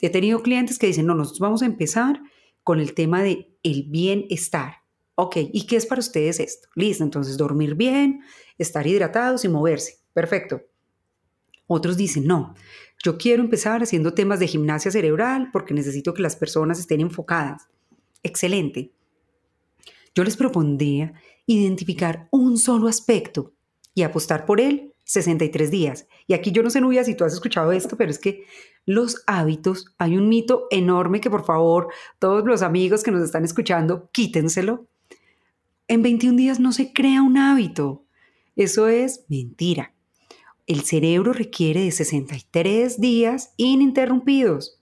He 0.00 0.10
tenido 0.10 0.42
clientes 0.42 0.78
que 0.78 0.88
dicen, 0.88 1.06
no, 1.06 1.14
nosotros 1.14 1.40
vamos 1.40 1.62
a 1.62 1.66
empezar 1.66 2.20
con 2.62 2.80
el 2.80 2.94
tema 2.94 3.22
de 3.22 3.56
el 3.62 3.84
bienestar. 3.84 4.78
Ok, 5.14 5.36
¿y 5.52 5.66
qué 5.66 5.76
es 5.76 5.86
para 5.86 6.00
ustedes 6.00 6.40
esto? 6.40 6.68
Listo, 6.74 7.04
entonces 7.04 7.36
dormir 7.36 7.74
bien, 7.74 8.20
estar 8.58 8.86
hidratados 8.86 9.44
y 9.44 9.48
moverse. 9.48 9.98
Perfecto. 10.12 10.62
Otros 11.68 11.96
dicen, 11.96 12.26
no, 12.26 12.54
yo 13.02 13.18
quiero 13.18 13.42
empezar 13.42 13.82
haciendo 13.82 14.14
temas 14.14 14.40
de 14.40 14.46
gimnasia 14.46 14.90
cerebral 14.90 15.50
porque 15.52 15.74
necesito 15.74 16.12
que 16.12 16.22
las 16.22 16.36
personas 16.36 16.78
estén 16.78 17.00
enfocadas. 17.00 17.68
Excelente. 18.26 18.90
Yo 20.12 20.24
les 20.24 20.36
propondría 20.36 21.12
identificar 21.46 22.26
un 22.32 22.58
solo 22.58 22.88
aspecto 22.88 23.52
y 23.94 24.02
apostar 24.02 24.46
por 24.46 24.60
él 24.60 24.92
63 25.04 25.70
días. 25.70 26.08
Y 26.26 26.34
aquí 26.34 26.50
yo 26.50 26.64
no 26.64 26.70
sé, 26.70 26.80
Nubia, 26.80 27.04
si 27.04 27.14
tú 27.14 27.22
has 27.22 27.34
escuchado 27.34 27.70
esto, 27.70 27.96
pero 27.96 28.10
es 28.10 28.18
que 28.18 28.44
los 28.84 29.22
hábitos, 29.28 29.94
hay 29.96 30.16
un 30.16 30.28
mito 30.28 30.66
enorme 30.72 31.20
que 31.20 31.30
por 31.30 31.44
favor 31.44 31.86
todos 32.18 32.44
los 32.44 32.62
amigos 32.62 33.04
que 33.04 33.12
nos 33.12 33.22
están 33.22 33.44
escuchando, 33.44 34.10
quítenselo. 34.10 34.88
En 35.86 36.02
21 36.02 36.36
días 36.36 36.58
no 36.58 36.72
se 36.72 36.92
crea 36.92 37.22
un 37.22 37.38
hábito. 37.38 38.02
Eso 38.56 38.88
es 38.88 39.24
mentira. 39.28 39.94
El 40.66 40.80
cerebro 40.80 41.32
requiere 41.32 41.84
de 41.84 41.92
63 41.92 43.00
días 43.00 43.52
ininterrumpidos 43.56 44.75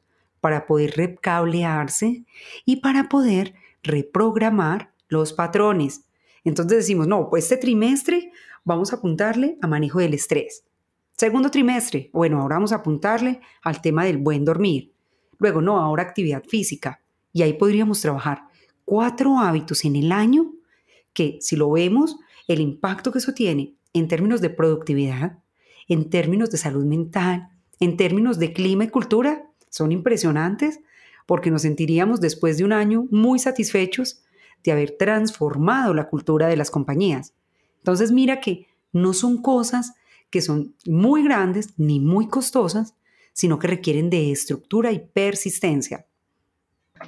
para 0.44 0.66
poder 0.66 0.90
recablearse 0.94 2.26
y 2.66 2.76
para 2.76 3.08
poder 3.08 3.54
reprogramar 3.82 4.92
los 5.08 5.32
patrones. 5.32 6.04
Entonces 6.44 6.76
decimos, 6.76 7.06
no, 7.06 7.30
pues 7.30 7.44
este 7.44 7.56
trimestre 7.56 8.30
vamos 8.62 8.92
a 8.92 8.96
apuntarle 8.96 9.56
a 9.62 9.66
manejo 9.66 10.00
del 10.00 10.12
estrés. 10.12 10.66
Segundo 11.16 11.50
trimestre, 11.50 12.10
bueno, 12.12 12.42
ahora 12.42 12.56
vamos 12.56 12.72
a 12.72 12.76
apuntarle 12.76 13.40
al 13.62 13.80
tema 13.80 14.04
del 14.04 14.18
buen 14.18 14.44
dormir. 14.44 14.92
Luego, 15.38 15.62
no, 15.62 15.80
ahora 15.80 16.02
actividad 16.02 16.44
física. 16.44 17.00
Y 17.32 17.40
ahí 17.40 17.54
podríamos 17.54 18.02
trabajar 18.02 18.42
cuatro 18.84 19.38
hábitos 19.38 19.86
en 19.86 19.96
el 19.96 20.12
año 20.12 20.52
que, 21.14 21.38
si 21.40 21.56
lo 21.56 21.70
vemos, 21.70 22.18
el 22.48 22.60
impacto 22.60 23.12
que 23.12 23.18
eso 23.18 23.32
tiene 23.32 23.76
en 23.94 24.08
términos 24.08 24.42
de 24.42 24.50
productividad, 24.50 25.38
en 25.88 26.10
términos 26.10 26.50
de 26.50 26.58
salud 26.58 26.84
mental, 26.84 27.48
en 27.80 27.96
términos 27.96 28.38
de 28.38 28.52
clima 28.52 28.84
y 28.84 28.88
cultura, 28.88 29.48
son 29.74 29.90
impresionantes 29.90 30.78
porque 31.26 31.50
nos 31.50 31.62
sentiríamos 31.62 32.20
después 32.20 32.58
de 32.58 32.64
un 32.64 32.72
año 32.72 33.08
muy 33.10 33.40
satisfechos 33.40 34.22
de 34.62 34.70
haber 34.70 34.96
transformado 34.96 35.92
la 35.94 36.08
cultura 36.08 36.46
de 36.46 36.56
las 36.56 36.70
compañías. 36.70 37.34
Entonces 37.78 38.12
mira 38.12 38.40
que 38.40 38.68
no 38.92 39.12
son 39.14 39.42
cosas 39.42 39.94
que 40.30 40.42
son 40.42 40.76
muy 40.86 41.24
grandes 41.24 41.74
ni 41.76 41.98
muy 41.98 42.28
costosas, 42.28 42.94
sino 43.32 43.58
que 43.58 43.66
requieren 43.66 44.10
de 44.10 44.30
estructura 44.30 44.92
y 44.92 45.00
persistencia. 45.00 46.06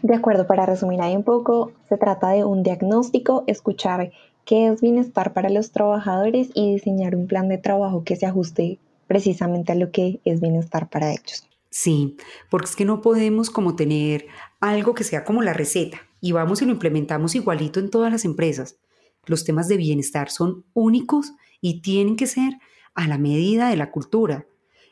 De 0.02 0.16
acuerdo, 0.16 0.48
para 0.48 0.66
resumir 0.66 1.00
ahí 1.00 1.14
un 1.14 1.22
poco, 1.22 1.70
se 1.88 1.96
trata 1.96 2.30
de 2.30 2.44
un 2.44 2.64
diagnóstico, 2.64 3.44
escuchar 3.46 4.10
qué 4.44 4.66
es 4.66 4.80
bienestar 4.80 5.32
para 5.32 5.50
los 5.50 5.70
trabajadores 5.70 6.48
y 6.52 6.72
diseñar 6.72 7.14
un 7.14 7.28
plan 7.28 7.48
de 7.48 7.58
trabajo 7.58 8.02
que 8.02 8.16
se 8.16 8.26
ajuste 8.26 8.80
precisamente 9.06 9.70
a 9.70 9.76
lo 9.76 9.92
que 9.92 10.18
es 10.24 10.40
bienestar 10.40 10.88
para 10.88 11.12
ellos. 11.12 11.46
Sí, 11.78 12.16
porque 12.48 12.70
es 12.70 12.74
que 12.74 12.86
no 12.86 13.02
podemos 13.02 13.50
como 13.50 13.76
tener 13.76 14.28
algo 14.60 14.94
que 14.94 15.04
sea 15.04 15.26
como 15.26 15.42
la 15.42 15.52
receta 15.52 16.00
y 16.22 16.32
vamos 16.32 16.62
y 16.62 16.64
lo 16.64 16.72
implementamos 16.72 17.34
igualito 17.34 17.80
en 17.80 17.90
todas 17.90 18.10
las 18.10 18.24
empresas. 18.24 18.78
Los 19.26 19.44
temas 19.44 19.68
de 19.68 19.76
bienestar 19.76 20.30
son 20.30 20.64
únicos 20.72 21.34
y 21.60 21.82
tienen 21.82 22.16
que 22.16 22.26
ser 22.26 22.54
a 22.94 23.06
la 23.06 23.18
medida 23.18 23.68
de 23.68 23.76
la 23.76 23.90
cultura. 23.90 24.46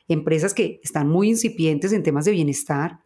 Empresas 0.08 0.52
que 0.52 0.78
están 0.84 1.08
muy 1.08 1.30
incipientes 1.30 1.90
en 1.94 2.02
temas 2.02 2.26
de 2.26 2.32
bienestar 2.32 3.00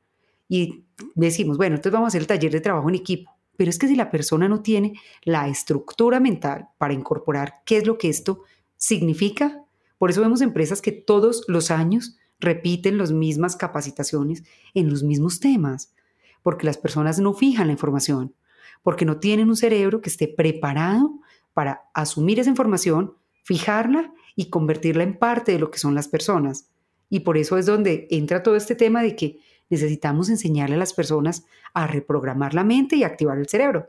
y 0.48 0.84
decimos, 1.14 1.56
bueno, 1.56 1.76
entonces 1.76 1.92
vamos 1.92 2.06
a 2.06 2.08
hacer 2.08 2.22
el 2.22 2.26
taller 2.26 2.50
de 2.50 2.60
trabajo 2.60 2.88
en 2.88 2.96
equipo. 2.96 3.30
Pero 3.56 3.70
es 3.70 3.78
que 3.78 3.86
si 3.86 3.94
la 3.94 4.10
persona 4.10 4.48
no 4.48 4.60
tiene 4.60 4.94
la 5.22 5.46
estructura 5.46 6.18
mental 6.18 6.66
para 6.78 6.94
incorporar 6.94 7.60
qué 7.64 7.76
es 7.76 7.86
lo 7.86 7.96
que 7.96 8.08
esto 8.08 8.42
significa, 8.76 9.64
por 9.98 10.10
eso 10.10 10.20
vemos 10.20 10.40
empresas 10.40 10.82
que 10.82 10.90
todos 10.90 11.44
los 11.46 11.70
años 11.70 12.17
repiten 12.40 12.98
las 12.98 13.12
mismas 13.12 13.56
capacitaciones 13.56 14.44
en 14.74 14.90
los 14.90 15.02
mismos 15.02 15.40
temas, 15.40 15.92
porque 16.42 16.66
las 16.66 16.78
personas 16.78 17.18
no 17.18 17.34
fijan 17.34 17.66
la 17.66 17.72
información 17.72 18.34
porque 18.82 19.04
no 19.04 19.18
tienen 19.18 19.48
un 19.48 19.56
cerebro 19.56 20.00
que 20.00 20.10
esté 20.10 20.28
preparado 20.28 21.20
para 21.54 21.88
asumir 21.94 22.38
esa 22.40 22.50
información, 22.50 23.14
fijarla 23.44 24.12
y 24.36 24.50
convertirla 24.50 25.02
en 25.02 25.18
parte 25.18 25.52
de 25.52 25.58
lo 25.58 25.70
que 25.70 25.78
son 25.78 25.94
las 25.94 26.08
personas. 26.08 26.70
Y 27.10 27.20
por 27.20 27.36
eso 27.36 27.58
es 27.58 27.66
donde 27.66 28.06
entra 28.10 28.42
todo 28.42 28.56
este 28.56 28.74
tema 28.74 29.02
de 29.02 29.16
que 29.16 29.40
necesitamos 29.70 30.28
enseñarle 30.28 30.76
a 30.76 30.78
las 30.78 30.94
personas 30.94 31.44
a 31.74 31.86
reprogramar 31.86 32.54
la 32.54 32.64
mente 32.64 32.96
y 32.96 33.04
activar 33.04 33.38
el 33.38 33.48
cerebro. 33.48 33.88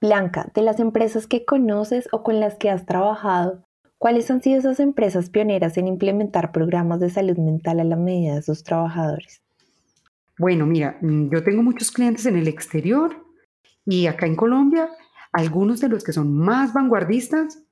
Blanca, 0.00 0.50
de 0.54 0.62
las 0.62 0.80
empresas 0.80 1.26
que 1.26 1.44
conoces 1.44 2.08
o 2.12 2.22
con 2.22 2.38
las 2.38 2.56
que 2.56 2.68
has 2.68 2.84
trabajado, 2.84 3.64
¿cuáles 3.98 4.30
han 4.30 4.42
sido 4.42 4.58
esas 4.58 4.80
empresas 4.80 5.30
pioneras 5.30 5.76
en 5.78 5.88
implementar 5.88 6.52
programas 6.52 7.00
de 7.00 7.10
salud 7.10 7.36
mental 7.38 7.80
a 7.80 7.84
la 7.84 7.96
medida 7.96 8.34
de 8.36 8.42
sus 8.42 8.62
trabajadores? 8.62 9.42
Bueno, 10.38 10.66
mira, 10.66 10.98
mm, 11.00 11.30
yo 11.30 11.44
tengo 11.44 11.62
muchos 11.62 11.90
clientes 11.90 12.26
en 12.26 12.36
el 12.36 12.48
exterior 12.48 13.24
y 13.86 14.06
acá 14.06 14.26
en 14.26 14.36
Colombia, 14.36 14.88
algunos 15.32 15.80
de 15.80 15.88
los 15.88 16.02
que 16.02 16.12
son 16.12 16.32
más 16.32 16.72
vanguardistas, 16.72 17.62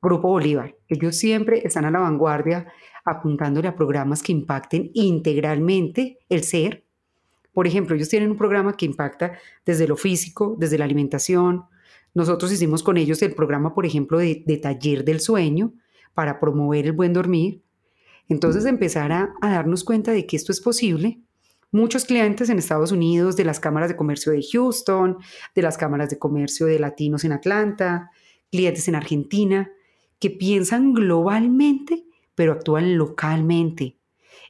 Grupo 0.00 0.28
Bolívar, 0.28 0.74
ellos 0.88 1.16
siempre 1.16 1.62
están 1.64 1.84
a 1.84 1.90
la 1.90 2.00
vanguardia 2.00 2.66
apuntándole 3.04 3.68
a 3.68 3.76
programas 3.76 4.22
que 4.22 4.32
impacten 4.32 4.90
integralmente 4.94 6.18
el 6.28 6.44
ser. 6.44 6.84
Por 7.52 7.66
ejemplo, 7.66 7.94
ellos 7.94 8.08
tienen 8.08 8.30
un 8.30 8.36
programa 8.36 8.76
que 8.76 8.86
impacta 8.86 9.38
desde 9.64 9.86
lo 9.86 9.96
físico, 9.96 10.56
desde 10.58 10.78
la 10.78 10.84
alimentación. 10.84 11.64
Nosotros 12.14 12.52
hicimos 12.52 12.82
con 12.82 12.96
ellos 12.96 13.22
el 13.22 13.34
programa, 13.34 13.74
por 13.74 13.86
ejemplo, 13.86 14.18
de, 14.18 14.60
taller 14.62 15.04
del 15.04 15.20
sueño 15.20 15.72
para 16.14 16.38
promover 16.40 16.86
el 16.86 16.92
buen 16.92 17.12
dormir. 17.12 17.62
Entonces 18.28 18.66
empezar 18.66 19.12
a 19.12 19.34
darnos 19.40 19.84
cuenta 19.84 20.12
de 20.12 20.26
que 20.26 20.36
esto 20.36 20.52
es 20.52 20.60
posible 20.60 21.20
muchos 21.72 22.04
clientes 22.04 22.50
en 22.50 22.58
Estados 22.58 22.92
Unidos 22.92 23.34
de 23.34 23.44
las 23.44 23.58
cámaras 23.58 23.88
de 23.88 23.96
comercio 23.96 24.30
de 24.30 24.44
Houston, 24.52 25.18
de 25.54 25.62
las 25.62 25.76
cámaras 25.76 26.10
de 26.10 26.18
comercio 26.18 26.66
de 26.66 26.78
latinos 26.78 27.24
en 27.24 27.32
Atlanta, 27.32 28.10
clientes 28.50 28.86
en 28.86 28.94
Argentina, 28.94 29.72
que 30.20 30.30
piensan 30.30 30.92
globalmente, 30.92 32.04
pero 32.34 32.52
actúan 32.52 32.96
localmente. 32.96 33.96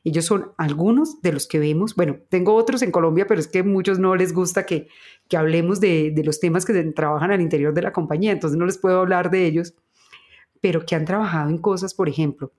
Ellos 0.04 0.24
son 0.24 0.52
algunos 0.56 1.22
de 1.22 1.32
los 1.32 1.46
que 1.46 1.58
vemos, 1.58 1.94
bueno, 1.94 2.16
tengo 2.28 2.54
otros 2.54 2.82
en 2.82 2.90
Colombia, 2.90 3.26
pero 3.26 3.40
es 3.40 3.46
que 3.46 3.62
muchos 3.62 3.98
no 3.98 4.16
les 4.16 4.32
gusta 4.32 4.66
que, 4.66 4.88
que 5.28 5.36
hablemos 5.36 5.80
de, 5.80 6.10
de 6.10 6.24
los 6.24 6.40
temas 6.40 6.64
que 6.64 6.72
trabajan 6.92 7.30
al 7.30 7.40
interior 7.40 7.72
de 7.72 7.82
la 7.82 7.92
compañía, 7.92 8.32
entonces 8.32 8.58
no 8.58 8.66
les 8.66 8.78
puedo 8.78 8.98
hablar 8.98 9.30
de 9.30 9.46
ellos, 9.46 9.74
pero 10.60 10.84
que 10.84 10.94
han 10.96 11.04
trabajado 11.04 11.50
en 11.50 11.58
cosas, 11.58 11.94
por 11.94 12.08
ejemplo, 12.08 12.52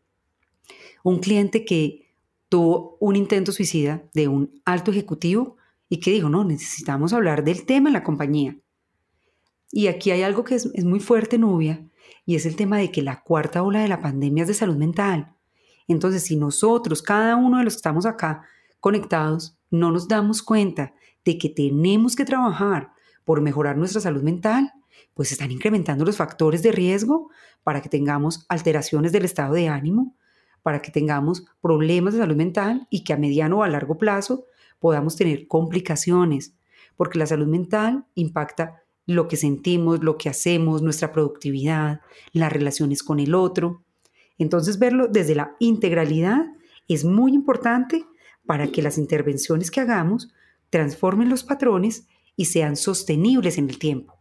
un 1.04 1.20
cliente 1.20 1.66
que 1.66 2.04
tuvo 2.48 2.98
un 3.00 3.16
intento 3.16 3.52
suicida 3.52 4.04
de 4.14 4.28
un 4.28 4.62
alto 4.64 4.92
ejecutivo 4.92 5.58
y 5.90 6.00
que 6.00 6.12
dijo, 6.12 6.30
no, 6.30 6.44
necesitamos 6.44 7.14
hablar 7.14 7.44
del 7.44 7.66
tema 7.66 7.90
en 7.90 7.94
la 7.94 8.04
compañía. 8.04 8.58
Y 9.72 9.88
aquí 9.88 10.12
hay 10.12 10.22
algo 10.22 10.44
que 10.44 10.56
es, 10.56 10.70
es 10.74 10.86
muy 10.86 11.00
fuerte, 11.00 11.38
Nubia, 11.38 11.88
y 12.26 12.36
es 12.36 12.46
el 12.46 12.56
tema 12.56 12.78
de 12.78 12.92
que 12.92 13.02
la 13.02 13.22
cuarta 13.22 13.64
ola 13.64 13.82
de 13.82 13.88
la 13.88 14.02
pandemia 14.02 14.44
es 14.44 14.48
de 14.48 14.54
salud 14.54 14.78
mental. 14.78 15.33
Entonces, 15.94 16.24
si 16.24 16.36
nosotros, 16.36 17.02
cada 17.02 17.36
uno 17.36 17.60
de 17.60 17.64
los 17.64 17.74
que 17.74 17.78
estamos 17.78 18.06
acá 18.06 18.44
conectados, 18.80 19.58
no 19.72 19.92
nos 19.92 20.08
damos 20.08 20.44
cuenta 20.44 20.94
de 21.24 21.38
que 21.38 21.50
tenemos 21.50 22.16
que 22.16 22.26
trabajar 22.26 22.92
por 23.24 23.42
mejorar 23.42 23.78
nuestra 23.78 24.02
salud 24.02 24.22
mental, 24.22 24.74
pues 25.14 25.32
están 25.32 25.52
incrementando 25.52 26.06
los 26.06 26.18
factores 26.18 26.64
de 26.64 26.72
riesgo 26.72 27.30
para 27.64 27.82
que 27.82 27.90
tengamos 27.90 28.46
alteraciones 28.50 29.12
del 29.12 29.26
estado 29.26 29.54
de 29.54 29.70
ánimo, 29.70 30.16
para 30.62 30.82
que 30.82 30.92
tengamos 30.92 31.46
problemas 31.62 32.14
de 32.14 32.20
salud 32.20 32.36
mental 32.36 32.88
y 32.90 33.04
que 33.04 33.14
a 33.14 33.18
mediano 33.18 33.60
o 33.60 33.64
a 33.64 33.70
largo 33.70 33.98
plazo 33.98 34.46
podamos 34.80 35.16
tener 35.16 35.48
complicaciones, 35.48 36.56
porque 36.98 37.20
la 37.20 37.26
salud 37.26 37.48
mental 37.48 38.06
impacta 38.16 38.84
lo 39.06 39.28
que 39.28 39.38
sentimos, 39.38 40.04
lo 40.04 40.18
que 40.18 40.30
hacemos, 40.30 40.82
nuestra 40.82 41.12
productividad, 41.12 42.02
las 42.32 42.52
relaciones 42.52 43.04
con 43.04 43.20
el 43.20 43.36
otro. 43.36 43.83
Entonces 44.38 44.80
verlo 44.80 45.08
desde 45.08 45.36
la 45.36 45.56
integralidad 45.60 46.46
es 46.88 47.06
muy 47.06 47.34
importante 47.34 48.06
para 48.46 48.68
que 48.68 48.82
las 48.82 48.98
intervenciones 48.98 49.72
que 49.72 49.82
hagamos 49.82 50.34
transformen 50.70 51.30
los 51.30 51.44
patrones 51.44 52.08
y 52.36 52.46
sean 52.46 52.76
sostenibles 52.76 53.58
en 53.58 53.70
el 53.70 53.78
tiempo. 53.78 54.16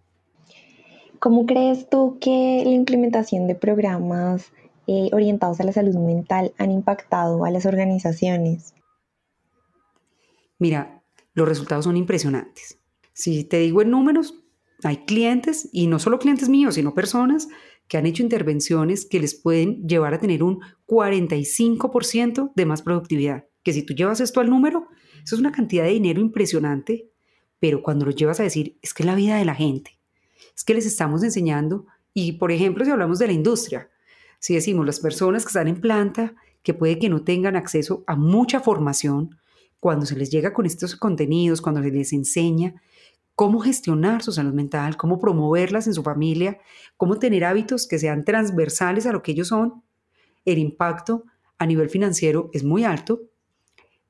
¿Cómo 1.18 1.46
crees 1.46 1.88
tú 1.88 2.18
que 2.20 2.62
la 2.64 2.72
implementación 2.72 3.46
de 3.46 3.54
programas 3.54 4.52
eh, 4.86 5.08
orientados 5.12 5.60
a 5.60 5.64
la 5.64 5.72
salud 5.72 5.94
mental 5.94 6.52
han 6.58 6.70
impactado 6.70 7.44
a 7.44 7.50
las 7.50 7.64
organizaciones? 7.64 8.74
Mira, 10.58 11.02
los 11.34 11.48
resultados 11.48 11.84
son 11.84 11.96
impresionantes. 11.96 12.78
Si 13.12 13.44
te 13.44 13.58
digo 13.58 13.82
en 13.82 13.90
números, 13.90 14.34
hay 14.84 14.98
clientes, 14.98 15.68
y 15.72 15.86
no 15.86 15.98
solo 15.98 16.18
clientes 16.18 16.48
míos, 16.48 16.74
sino 16.74 16.94
personas 16.94 17.48
que 17.88 17.96
han 17.96 18.06
hecho 18.06 18.22
intervenciones 18.22 19.06
que 19.06 19.20
les 19.20 19.34
pueden 19.34 19.86
llevar 19.86 20.14
a 20.14 20.18
tener 20.18 20.42
un 20.42 20.60
45% 20.86 22.52
de 22.54 22.66
más 22.66 22.82
productividad. 22.82 23.44
Que 23.62 23.72
si 23.72 23.82
tú 23.84 23.94
llevas 23.94 24.20
esto 24.20 24.40
al 24.40 24.50
número, 24.50 24.88
eso 25.24 25.34
es 25.34 25.40
una 25.40 25.52
cantidad 25.52 25.84
de 25.84 25.90
dinero 25.90 26.20
impresionante, 26.20 27.10
pero 27.60 27.82
cuando 27.82 28.06
lo 28.06 28.10
llevas 28.10 28.40
a 28.40 28.44
decir, 28.44 28.78
es 28.82 28.94
que 28.94 29.02
es 29.02 29.06
la 29.06 29.14
vida 29.14 29.36
de 29.36 29.44
la 29.44 29.54
gente, 29.54 29.98
es 30.56 30.64
que 30.64 30.74
les 30.74 30.86
estamos 30.86 31.22
enseñando, 31.22 31.86
y 32.14 32.32
por 32.32 32.50
ejemplo, 32.50 32.84
si 32.84 32.90
hablamos 32.90 33.18
de 33.18 33.28
la 33.28 33.32
industria, 33.32 33.88
si 34.38 34.54
decimos 34.54 34.84
las 34.84 34.98
personas 34.98 35.44
que 35.44 35.50
están 35.50 35.68
en 35.68 35.80
planta, 35.80 36.34
que 36.62 36.74
puede 36.74 36.98
que 36.98 37.08
no 37.08 37.22
tengan 37.22 37.56
acceso 37.56 38.02
a 38.06 38.16
mucha 38.16 38.60
formación, 38.60 39.36
cuando 39.78 40.06
se 40.06 40.16
les 40.16 40.30
llega 40.30 40.52
con 40.52 40.66
estos 40.66 40.96
contenidos, 40.96 41.60
cuando 41.60 41.82
se 41.82 41.90
les 41.90 42.12
enseña, 42.12 42.80
cómo 43.34 43.60
gestionar 43.60 44.22
su 44.22 44.32
salud 44.32 44.52
mental, 44.52 44.96
cómo 44.96 45.18
promoverlas 45.18 45.86
en 45.86 45.94
su 45.94 46.02
familia, 46.02 46.58
cómo 46.96 47.18
tener 47.18 47.44
hábitos 47.44 47.86
que 47.86 47.98
sean 47.98 48.24
transversales 48.24 49.06
a 49.06 49.12
lo 49.12 49.22
que 49.22 49.32
ellos 49.32 49.48
son, 49.48 49.82
el 50.44 50.58
impacto 50.58 51.24
a 51.58 51.66
nivel 51.66 51.88
financiero 51.88 52.50
es 52.52 52.64
muy 52.64 52.84
alto, 52.84 53.22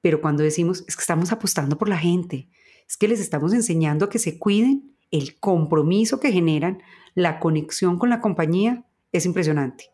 pero 0.00 0.20
cuando 0.20 0.42
decimos 0.42 0.84
es 0.88 0.96
que 0.96 1.02
estamos 1.02 1.32
apostando 1.32 1.78
por 1.78 1.88
la 1.88 1.98
gente, 1.98 2.48
es 2.88 2.96
que 2.96 3.08
les 3.08 3.20
estamos 3.20 3.52
enseñando 3.52 4.06
a 4.06 4.08
que 4.10 4.18
se 4.18 4.38
cuiden, 4.38 4.96
el 5.10 5.38
compromiso 5.38 6.18
que 6.20 6.32
generan, 6.32 6.82
la 7.14 7.38
conexión 7.38 7.98
con 7.98 8.08
la 8.08 8.20
compañía 8.20 8.86
es 9.12 9.26
impresionante, 9.26 9.90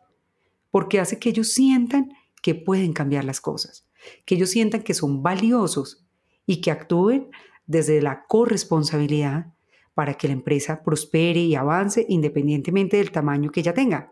porque 0.71 0.99
hace 0.99 1.19
que 1.19 1.29
ellos 1.29 1.53
sientan 1.53 2.13
que 2.41 2.55
pueden 2.55 2.93
cambiar 2.93 3.25
las 3.25 3.41
cosas, 3.41 3.85
que 4.25 4.35
ellos 4.35 4.49
sientan 4.49 4.81
que 4.81 4.93
son 4.93 5.21
valiosos 5.21 6.05
y 6.45 6.61
que 6.61 6.71
actúen 6.71 7.29
desde 7.69 8.01
la 8.01 8.25
corresponsabilidad 8.27 9.45
para 9.93 10.15
que 10.15 10.27
la 10.27 10.33
empresa 10.33 10.81
prospere 10.83 11.41
y 11.41 11.55
avance 11.55 12.03
independientemente 12.09 12.97
del 12.97 13.11
tamaño 13.11 13.51
que 13.51 13.59
ella 13.59 13.75
tenga. 13.75 14.09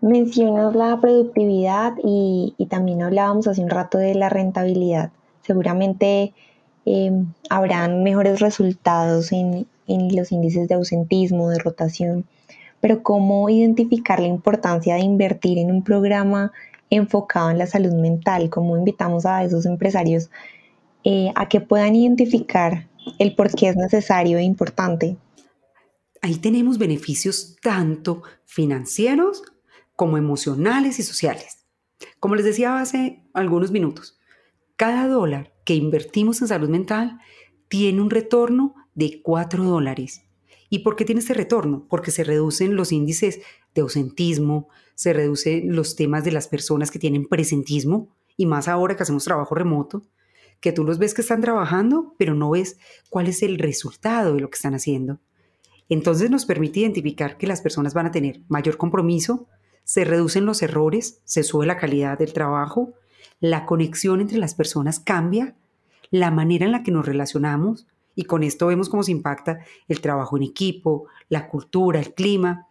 Mencionas 0.00 0.74
la 0.76 1.00
productividad 1.00 1.94
y, 2.04 2.54
también 2.70 3.02
hablábamos 3.02 3.48
hace 3.48 3.62
un 3.62 3.70
rato 3.70 3.98
de 3.98 4.14
la 4.14 4.28
rentabilidad. 4.28 5.10
Seguramente 5.42 6.34
eh, 6.84 7.10
habrán 7.50 8.04
mejores 8.04 8.38
resultados 8.38 9.32
en, 9.32 9.66
en 9.88 10.14
los 10.14 10.30
índices 10.30 10.68
de 10.68 10.76
ausentismo, 10.76 11.50
de 11.50 11.58
rotación, 11.58 12.26
pero 12.80 13.02
¿cómo 13.02 13.50
identificar 13.50 14.20
la 14.20 14.28
importancia 14.28 14.94
de 14.94 15.00
invertir 15.00 15.58
en 15.58 15.72
un 15.72 15.82
programa 15.82 16.52
enfocado 16.90 17.50
en 17.50 17.58
la 17.58 17.66
salud 17.66 17.94
mental? 17.94 18.50
¿Cómo 18.50 18.76
invitamos 18.76 19.26
a 19.26 19.42
esos 19.42 19.66
empresarios 19.66 20.30
eh, 21.08 21.30
a 21.36 21.48
que 21.48 21.60
puedan 21.60 21.94
identificar 21.94 22.88
el 23.20 23.36
por 23.36 23.54
qué 23.54 23.68
es 23.68 23.76
necesario 23.76 24.38
e 24.38 24.42
importante. 24.42 25.16
Ahí 26.20 26.34
tenemos 26.34 26.78
beneficios 26.78 27.54
tanto 27.62 28.24
financieros 28.44 29.44
como 29.94 30.18
emocionales 30.18 30.98
y 30.98 31.04
sociales. 31.04 31.64
Como 32.18 32.34
les 32.34 32.44
decía 32.44 32.80
hace 32.80 33.22
algunos 33.34 33.70
minutos, 33.70 34.18
cada 34.74 35.06
dólar 35.06 35.52
que 35.64 35.76
invertimos 35.76 36.42
en 36.42 36.48
salud 36.48 36.68
mental 36.68 37.20
tiene 37.68 38.02
un 38.02 38.10
retorno 38.10 38.74
de 38.96 39.22
4 39.22 39.62
dólares. 39.62 40.24
¿Y 40.70 40.80
por 40.80 40.96
qué 40.96 41.04
tiene 41.04 41.20
este 41.20 41.34
retorno? 41.34 41.86
Porque 41.88 42.10
se 42.10 42.24
reducen 42.24 42.74
los 42.74 42.90
índices 42.90 43.42
de 43.76 43.82
ausentismo, 43.82 44.68
se 44.96 45.12
reducen 45.12 45.76
los 45.76 45.94
temas 45.94 46.24
de 46.24 46.32
las 46.32 46.48
personas 46.48 46.90
que 46.90 46.98
tienen 46.98 47.28
presentismo, 47.28 48.08
y 48.36 48.46
más 48.46 48.66
ahora 48.66 48.96
que 48.96 49.04
hacemos 49.04 49.22
trabajo 49.22 49.54
remoto, 49.54 50.02
que 50.60 50.72
tú 50.72 50.84
los 50.84 50.98
ves 50.98 51.14
que 51.14 51.22
están 51.22 51.40
trabajando, 51.40 52.14
pero 52.18 52.34
no 52.34 52.50
ves 52.50 52.78
cuál 53.10 53.28
es 53.28 53.42
el 53.42 53.58
resultado 53.58 54.34
de 54.34 54.40
lo 54.40 54.50
que 54.50 54.56
están 54.56 54.74
haciendo. 54.74 55.18
Entonces 55.88 56.30
nos 56.30 56.46
permite 56.46 56.80
identificar 56.80 57.38
que 57.38 57.46
las 57.46 57.60
personas 57.60 57.94
van 57.94 58.06
a 58.06 58.10
tener 58.10 58.40
mayor 58.48 58.76
compromiso, 58.76 59.46
se 59.84 60.04
reducen 60.04 60.46
los 60.46 60.62
errores, 60.62 61.20
se 61.24 61.44
sube 61.44 61.66
la 61.66 61.78
calidad 61.78 62.18
del 62.18 62.32
trabajo, 62.32 62.94
la 63.38 63.66
conexión 63.66 64.20
entre 64.20 64.38
las 64.38 64.54
personas 64.54 64.98
cambia, 64.98 65.54
la 66.10 66.30
manera 66.30 66.66
en 66.66 66.72
la 66.72 66.82
que 66.82 66.90
nos 66.90 67.06
relacionamos, 67.06 67.86
y 68.16 68.24
con 68.24 68.42
esto 68.42 68.66
vemos 68.66 68.88
cómo 68.88 69.02
se 69.02 69.12
impacta 69.12 69.60
el 69.88 70.00
trabajo 70.00 70.36
en 70.36 70.42
equipo, 70.42 71.06
la 71.28 71.48
cultura, 71.48 72.00
el 72.00 72.14
clima. 72.14 72.66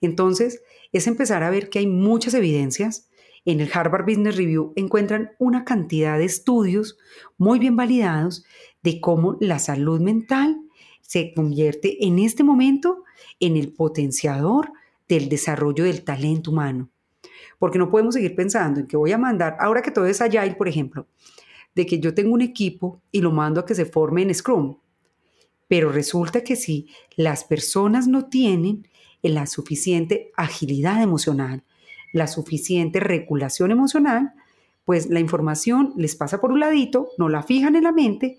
Entonces, 0.00 0.62
es 0.92 1.06
empezar 1.06 1.44
a 1.44 1.50
ver 1.50 1.70
que 1.70 1.78
hay 1.78 1.86
muchas 1.86 2.34
evidencias 2.34 3.08
en 3.44 3.60
el 3.60 3.70
Harvard 3.72 4.04
Business 4.04 4.36
Review 4.36 4.72
encuentran 4.76 5.32
una 5.38 5.64
cantidad 5.64 6.18
de 6.18 6.24
estudios 6.24 6.98
muy 7.38 7.58
bien 7.58 7.76
validados 7.76 8.44
de 8.82 9.00
cómo 9.00 9.36
la 9.40 9.58
salud 9.58 10.00
mental 10.00 10.60
se 11.00 11.32
convierte 11.34 12.06
en 12.06 12.18
este 12.18 12.44
momento 12.44 13.04
en 13.40 13.56
el 13.56 13.72
potenciador 13.72 14.72
del 15.08 15.28
desarrollo 15.28 15.84
del 15.84 16.04
talento 16.04 16.50
humano. 16.50 16.88
Porque 17.58 17.78
no 17.78 17.90
podemos 17.90 18.14
seguir 18.14 18.34
pensando 18.34 18.80
en 18.80 18.86
que 18.86 18.96
voy 18.96 19.12
a 19.12 19.18
mandar, 19.18 19.56
ahora 19.58 19.82
que 19.82 19.90
todo 19.90 20.06
es 20.06 20.20
Agile, 20.20 20.54
por 20.54 20.68
ejemplo, 20.68 21.06
de 21.74 21.86
que 21.86 21.98
yo 21.98 22.14
tengo 22.14 22.32
un 22.32 22.42
equipo 22.42 23.00
y 23.10 23.20
lo 23.20 23.32
mando 23.32 23.60
a 23.60 23.66
que 23.66 23.74
se 23.74 23.86
forme 23.86 24.22
en 24.22 24.34
Scrum. 24.34 24.76
Pero 25.68 25.92
resulta 25.92 26.42
que 26.42 26.56
si 26.56 26.88
las 27.16 27.44
personas 27.44 28.06
no 28.06 28.26
tienen 28.26 28.88
la 29.22 29.46
suficiente 29.46 30.32
agilidad 30.36 31.02
emocional, 31.02 31.64
la 32.12 32.26
suficiente 32.26 33.00
regulación 33.00 33.70
emocional, 33.70 34.32
pues 34.84 35.08
la 35.08 35.20
información 35.20 35.92
les 35.96 36.16
pasa 36.16 36.40
por 36.40 36.52
un 36.52 36.60
ladito, 36.60 37.08
no 37.18 37.28
la 37.28 37.42
fijan 37.42 37.76
en 37.76 37.84
la 37.84 37.92
mente 37.92 38.38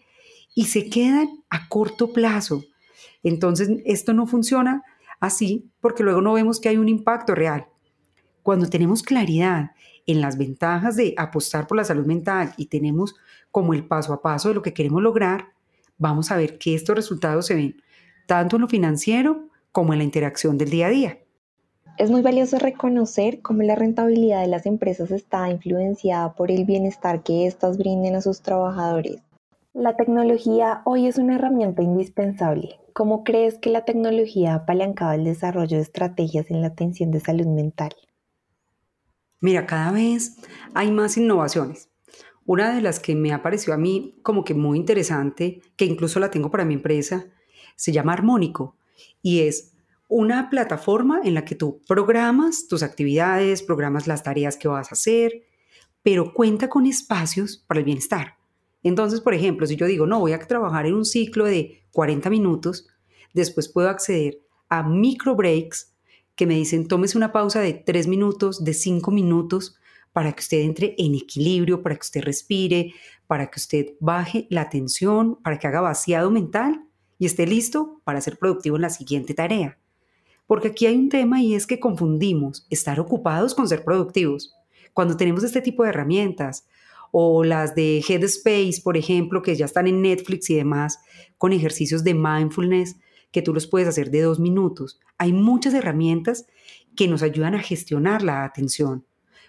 y 0.53 0.65
se 0.65 0.89
quedan 0.89 1.29
a 1.49 1.67
corto 1.69 2.11
plazo. 2.11 2.63
Entonces, 3.23 3.69
esto 3.85 4.13
no 4.13 4.27
funciona 4.27 4.83
así 5.19 5.71
porque 5.79 6.03
luego 6.03 6.21
no 6.21 6.33
vemos 6.33 6.59
que 6.59 6.69
hay 6.69 6.77
un 6.77 6.89
impacto 6.89 7.35
real. 7.35 7.67
Cuando 8.43 8.69
tenemos 8.69 9.03
claridad 9.03 9.71
en 10.07 10.19
las 10.19 10.37
ventajas 10.37 10.95
de 10.95 11.13
apostar 11.17 11.67
por 11.67 11.77
la 11.77 11.83
salud 11.83 12.05
mental 12.05 12.53
y 12.57 12.65
tenemos 12.65 13.15
como 13.51 13.73
el 13.73 13.85
paso 13.85 14.13
a 14.13 14.21
paso 14.21 14.49
de 14.49 14.55
lo 14.55 14.61
que 14.61 14.73
queremos 14.73 15.01
lograr, 15.01 15.53
vamos 15.97 16.31
a 16.31 16.37
ver 16.37 16.57
que 16.57 16.73
estos 16.73 16.95
resultados 16.95 17.45
se 17.45 17.55
ven 17.55 17.81
tanto 18.25 18.55
en 18.55 18.63
lo 18.63 18.67
financiero 18.67 19.49
como 19.71 19.93
en 19.93 19.99
la 19.99 20.05
interacción 20.05 20.57
del 20.57 20.69
día 20.69 20.87
a 20.87 20.89
día. 20.89 21.20
Es 21.97 22.09
muy 22.09 22.21
valioso 22.21 22.57
reconocer 22.57 23.41
cómo 23.41 23.63
la 23.63 23.75
rentabilidad 23.75 24.41
de 24.41 24.47
las 24.47 24.65
empresas 24.65 25.11
está 25.11 25.49
influenciada 25.49 26.33
por 26.33 26.49
el 26.49 26.65
bienestar 26.65 27.21
que 27.21 27.45
éstas 27.45 27.77
brinden 27.77 28.15
a 28.15 28.21
sus 28.21 28.41
trabajadores. 28.41 29.21
La 29.73 29.95
tecnología 29.95 30.81
hoy 30.85 31.07
es 31.07 31.17
una 31.17 31.35
herramienta 31.35 31.83
indispensable. 31.83 32.79
¿Cómo 32.93 33.23
crees 33.23 33.57
que 33.57 33.69
la 33.69 33.85
tecnología 33.85 34.53
ha 34.53 34.55
apalancado 34.57 35.13
el 35.13 35.23
desarrollo 35.23 35.77
de 35.77 35.83
estrategias 35.83 36.49
en 36.49 36.61
la 36.61 36.67
atención 36.67 37.11
de 37.11 37.19
salud 37.19 37.47
mental? 37.47 37.91
Mira, 39.39 39.65
cada 39.65 39.91
vez 39.91 40.37
hay 40.73 40.91
más 40.91 41.17
innovaciones. 41.17 41.89
Una 42.45 42.73
de 42.73 42.81
las 42.81 42.99
que 42.99 43.15
me 43.15 43.33
ha 43.33 43.41
parecido 43.41 43.73
a 43.73 43.77
mí 43.77 44.19
como 44.23 44.43
que 44.43 44.53
muy 44.53 44.77
interesante, 44.77 45.61
que 45.75 45.85
incluso 45.85 46.19
la 46.19 46.31
tengo 46.31 46.51
para 46.51 46.65
mi 46.65 46.73
empresa, 46.73 47.25
se 47.75 47.91
llama 47.91 48.13
Armónico 48.13 48.75
y 49.21 49.41
es 49.41 49.73
una 50.11 50.49
plataforma 50.49 51.21
en 51.23 51.33
la 51.33 51.45
que 51.45 51.55
tú 51.55 51.81
programas 51.87 52.67
tus 52.67 52.83
actividades, 52.83 53.63
programas 53.63 54.07
las 54.07 54.23
tareas 54.23 54.57
que 54.57 54.67
vas 54.67 54.91
a 54.91 54.95
hacer, 54.95 55.43
pero 56.03 56.33
cuenta 56.33 56.67
con 56.67 56.85
espacios 56.85 57.63
para 57.65 57.79
el 57.79 57.85
bienestar. 57.85 58.35
Entonces, 58.83 59.21
por 59.21 59.33
ejemplo, 59.33 59.65
si 59.65 59.77
yo 59.77 59.85
digo, 59.85 60.05
no, 60.05 60.19
voy 60.19 60.33
a 60.33 60.39
trabajar 60.39 60.85
en 60.85 60.95
un 60.95 61.05
ciclo 61.05 61.45
de 61.45 61.85
40 61.93 62.29
minutos, 62.29 62.89
después 63.33 63.69
puedo 63.69 63.87
acceder 63.87 64.41
a 64.67 64.83
micro 64.83 65.33
breaks 65.33 65.93
que 66.35 66.45
me 66.45 66.55
dicen, 66.55 66.89
tómese 66.89 67.17
una 67.17 67.31
pausa 67.31 67.61
de 67.61 67.73
3 67.73 68.07
minutos, 68.07 68.65
de 68.65 68.73
5 68.73 69.11
minutos, 69.11 69.77
para 70.11 70.33
que 70.33 70.41
usted 70.41 70.59
entre 70.59 70.93
en 70.97 71.15
equilibrio, 71.15 71.81
para 71.81 71.95
que 71.95 72.01
usted 72.01 72.21
respire, 72.21 72.93
para 73.27 73.49
que 73.49 73.61
usted 73.61 73.93
baje 74.01 74.45
la 74.49 74.69
tensión, 74.69 75.37
para 75.41 75.57
que 75.57 75.67
haga 75.67 75.79
vaciado 75.79 76.31
mental 76.31 76.83
y 77.17 77.27
esté 77.27 77.47
listo 77.47 78.01
para 78.03 78.19
ser 78.19 78.37
productivo 78.37 78.75
en 78.75 78.81
la 78.81 78.89
siguiente 78.89 79.33
tarea. 79.33 79.77
Porque 80.47 80.69
aquí 80.69 80.85
hay 80.85 80.95
un 80.95 81.09
tema 81.09 81.41
y 81.41 81.55
es 81.55 81.65
que 81.65 81.79
confundimos 81.79 82.65
estar 82.69 82.99
ocupados 82.99 83.55
con 83.55 83.67
ser 83.67 83.83
productivos. 83.83 84.55
Cuando 84.93 85.15
tenemos 85.15 85.43
este 85.43 85.61
tipo 85.61 85.83
de 85.83 85.89
herramientas, 85.89 86.65
o 87.11 87.43
las 87.43 87.75
de 87.75 88.03
Headspace, 88.07 88.81
por 88.83 88.97
ejemplo, 88.97 89.41
que 89.41 89.55
ya 89.55 89.65
están 89.65 89.87
en 89.87 90.01
Netflix 90.01 90.49
y 90.49 90.55
demás, 90.55 90.99
con 91.37 91.51
ejercicios 91.53 92.03
de 92.03 92.13
mindfulness 92.13 92.97
que 93.31 93.41
tú 93.41 93.53
los 93.53 93.67
puedes 93.67 93.87
hacer 93.87 94.11
de 94.11 94.21
dos 94.21 94.39
minutos. 94.39 94.99
Hay 95.17 95.33
muchas 95.33 95.73
herramientas 95.73 96.47
que 96.95 97.07
nos 97.07 97.21
ayudan 97.21 97.55
a 97.55 97.61
gestionar 97.61 98.23
la 98.23 98.43
atención. 98.43 99.05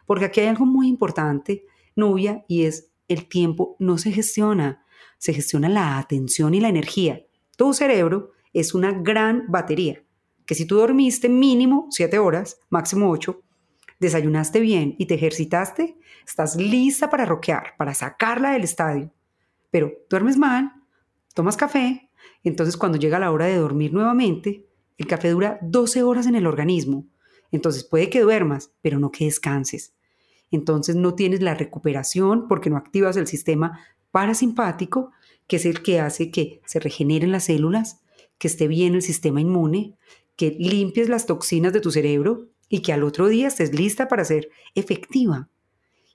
Porque 0.07 0.25
aquí 0.27 0.41
hay 0.41 0.49
algo 0.49 0.67
muy 0.67 0.89
importante, 0.89 1.65
Nubia, 1.95 2.45
y 2.49 2.63
es 2.63 2.91
el 3.09 3.29
tiempo 3.29 3.77
no 3.79 3.99
se 3.99 4.13
gestiona, 4.13 4.85
se 5.19 5.33
gestiona 5.33 5.69
la 5.69 5.99
atención 5.99 6.55
y 6.55 6.61
la 6.61 6.69
energía. 6.69 7.25
Tu 7.57 7.75
cerebro 7.75 8.33
es 8.53 8.75
una 8.75 8.93
gran 8.93 9.45
batería, 9.49 10.03
que 10.47 10.55
si 10.55 10.67
tú 10.67 10.77
dormiste 10.77 11.29
mínimo 11.29 11.87
siete 11.91 12.19
horas, 12.19 12.59
máximo 12.71 13.11
ocho, 13.11 13.43
desayunaste 14.01 14.61
bien 14.61 14.97
y 14.99 15.07
te 15.07 15.15
ejercitaste, 15.15 15.97
estás 16.27 16.57
lista 16.57 17.09
para 17.09 17.25
roquear, 17.25 17.75
para 17.79 17.95
sacarla 17.95 18.53
del 18.53 18.65
estadio. 18.65 19.13
Pero 19.71 19.93
duermes 20.11 20.37
mal, 20.37 20.73
tomas 21.35 21.57
café, 21.57 22.11
entonces 22.45 22.77
cuando 22.77 22.99
llega 22.99 23.19
la 23.19 23.31
hora 23.31 23.47
de 23.47 23.57
dormir 23.57 23.93
nuevamente, 23.93 24.67
el 24.99 25.07
café 25.07 25.31
dura 25.31 25.59
12 25.63 26.03
horas 26.03 26.27
en 26.27 26.35
el 26.35 26.47
organismo. 26.47 27.07
Entonces 27.51 27.85
puede 27.85 28.11
que 28.11 28.21
duermas, 28.21 28.73
pero 28.83 28.99
no 28.99 29.11
que 29.11 29.27
descanses. 29.27 29.95
Entonces 30.51 30.97
no 30.97 31.15
tienes 31.15 31.41
la 31.41 31.55
recuperación 31.55 32.47
porque 32.49 32.71
no 32.71 32.77
activas 32.77 33.17
el 33.17 33.27
sistema 33.27 33.81
parasimpático, 34.11 35.11
que 35.47 35.57
es 35.57 35.67
el 35.67 35.83
que 35.83 36.01
hace 36.01 36.31
que 36.31 36.61
se 36.67 36.79
regeneren 36.79 37.33
las 37.33 37.45
células, 37.45 38.01
que 38.39 38.49
esté 38.49 38.69
bien 38.69 38.95
el 38.95 39.03
sistema 39.03 39.41
inmune, 39.41 39.97
que 40.37 40.57
limpies 40.59 41.09
las 41.09 41.27
toxinas 41.27 41.73
de 41.73 41.81
tu 41.81 41.91
cerebro 41.91 42.49
y 42.69 42.81
que 42.81 42.93
al 42.93 43.03
otro 43.03 43.29
día 43.29 43.49
estés 43.49 43.75
lista 43.75 44.09
para 44.09 44.25
ser 44.25 44.49
efectiva. 44.75 45.49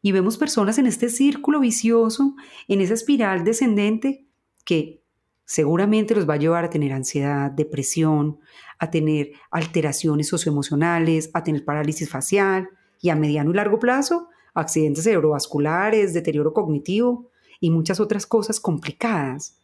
Y 0.02 0.12
vemos 0.12 0.38
personas 0.38 0.78
en 0.78 0.88
este 0.88 1.10
círculo 1.10 1.60
vicioso, 1.60 2.36
en 2.68 2.82
esa 2.82 2.94
espiral 2.94 3.44
descendente 3.44 4.26
que 4.64 5.02
seguramente 5.46 6.16
los 6.16 6.28
va 6.28 6.36
a 6.36 6.38
llevar 6.38 6.66
a 6.66 6.70
tener 6.70 6.94
ansiedad, 6.94 7.52
depresión, 7.52 8.40
a 8.80 8.90
tener 8.90 9.32
alteraciones 9.52 10.28
socioemocionales, 10.28 11.30
a 11.34 11.44
tener 11.44 11.64
parálisis 11.64 12.10
facial 12.10 12.70
y 13.02 13.10
a 13.10 13.16
mediano 13.16 13.52
y 13.52 13.54
largo 13.54 13.80
plazo 13.80 14.30
accidentes 14.58 15.04
cerebrovasculares, 15.04 16.14
deterioro 16.14 16.52
cognitivo 16.52 17.30
y 17.60 17.70
muchas 17.70 18.00
otras 18.00 18.26
cosas 18.26 18.60
complicadas. 18.60 19.58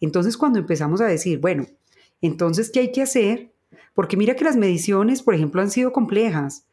Entonces 0.00 0.36
cuando 0.36 0.58
empezamos 0.58 1.02
a 1.02 1.06
decir, 1.06 1.40
bueno, 1.40 1.66
entonces, 2.22 2.70
¿qué 2.70 2.80
hay 2.80 2.92
que 2.92 3.02
hacer? 3.02 3.49
Porque 3.94 4.16
mira 4.16 4.34
que 4.34 4.44
las 4.44 4.56
mediciones, 4.56 5.22
por 5.22 5.34
ejemplo, 5.34 5.60
han 5.60 5.70
sido 5.70 5.92
complejas, 5.92 6.66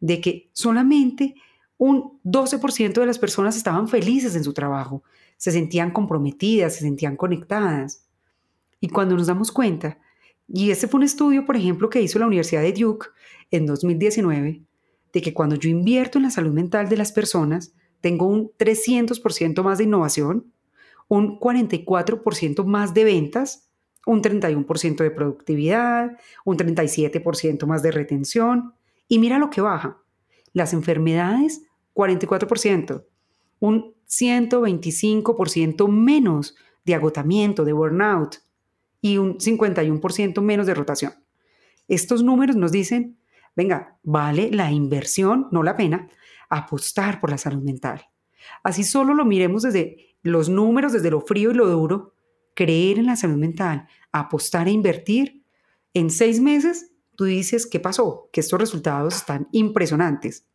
de 0.00 0.20
que 0.20 0.50
solamente 0.52 1.34
un 1.78 2.20
12% 2.24 2.92
de 2.92 3.06
las 3.06 3.18
personas 3.18 3.56
estaban 3.56 3.88
felices 3.88 4.36
en 4.36 4.44
su 4.44 4.52
trabajo, 4.52 5.02
se 5.36 5.50
sentían 5.50 5.90
comprometidas, 5.90 6.74
se 6.74 6.80
sentían 6.80 7.16
conectadas. 7.16 8.06
Y 8.80 8.88
cuando 8.88 9.16
nos 9.16 9.26
damos 9.26 9.50
cuenta, 9.50 9.98
y 10.48 10.70
este 10.70 10.88
fue 10.88 10.98
un 10.98 11.04
estudio, 11.04 11.46
por 11.46 11.56
ejemplo, 11.56 11.88
que 11.90 12.02
hizo 12.02 12.18
la 12.18 12.26
Universidad 12.26 12.62
de 12.62 12.72
Duke 12.72 13.08
en 13.50 13.66
2019, 13.66 14.62
de 15.12 15.22
que 15.22 15.32
cuando 15.32 15.56
yo 15.56 15.70
invierto 15.70 16.18
en 16.18 16.24
la 16.24 16.30
salud 16.30 16.52
mental 16.52 16.88
de 16.88 16.96
las 16.96 17.12
personas, 17.12 17.74
tengo 18.00 18.26
un 18.26 18.50
300% 18.58 19.62
más 19.62 19.78
de 19.78 19.84
innovación, 19.84 20.52
un 21.08 21.38
44% 21.38 22.64
más 22.64 22.92
de 22.94 23.04
ventas, 23.04 23.63
un 24.06 24.22
31% 24.22 24.96
de 24.96 25.10
productividad, 25.10 26.18
un 26.44 26.56
37% 26.56 27.66
más 27.66 27.82
de 27.82 27.90
retención. 27.90 28.74
Y 29.08 29.18
mira 29.18 29.38
lo 29.38 29.50
que 29.50 29.60
baja. 29.60 29.98
Las 30.52 30.72
enfermedades, 30.72 31.62
44%, 31.94 33.04
un 33.60 33.94
125% 34.08 35.88
menos 35.88 36.54
de 36.84 36.94
agotamiento, 36.94 37.64
de 37.64 37.72
burnout 37.72 38.36
y 39.00 39.18
un 39.18 39.38
51% 39.38 40.40
menos 40.42 40.66
de 40.66 40.74
rotación. 40.74 41.12
Estos 41.88 42.22
números 42.22 42.56
nos 42.56 42.72
dicen, 42.72 43.18
venga, 43.56 43.98
vale 44.02 44.50
la 44.50 44.70
inversión, 44.70 45.48
no 45.50 45.62
la 45.62 45.76
pena, 45.76 46.08
apostar 46.48 47.20
por 47.20 47.30
la 47.30 47.38
salud 47.38 47.62
mental. 47.62 48.06
Así 48.62 48.84
solo 48.84 49.14
lo 49.14 49.24
miremos 49.24 49.62
desde 49.62 50.16
los 50.22 50.48
números, 50.48 50.92
desde 50.92 51.10
lo 51.10 51.20
frío 51.20 51.50
y 51.50 51.54
lo 51.54 51.66
duro, 51.66 52.13
creer 52.54 52.98
en 52.98 53.06
la 53.06 53.16
salud 53.16 53.36
mental, 53.36 53.88
apostar 54.12 54.68
e 54.68 54.72
invertir, 54.72 55.42
en 55.92 56.10
seis 56.10 56.40
meses 56.40 56.90
tú 57.16 57.24
dices, 57.24 57.66
¿qué 57.66 57.80
pasó? 57.80 58.28
Que 58.32 58.40
estos 58.40 58.58
resultados 58.58 59.16
están 59.16 59.48
impresionantes. 59.52 60.46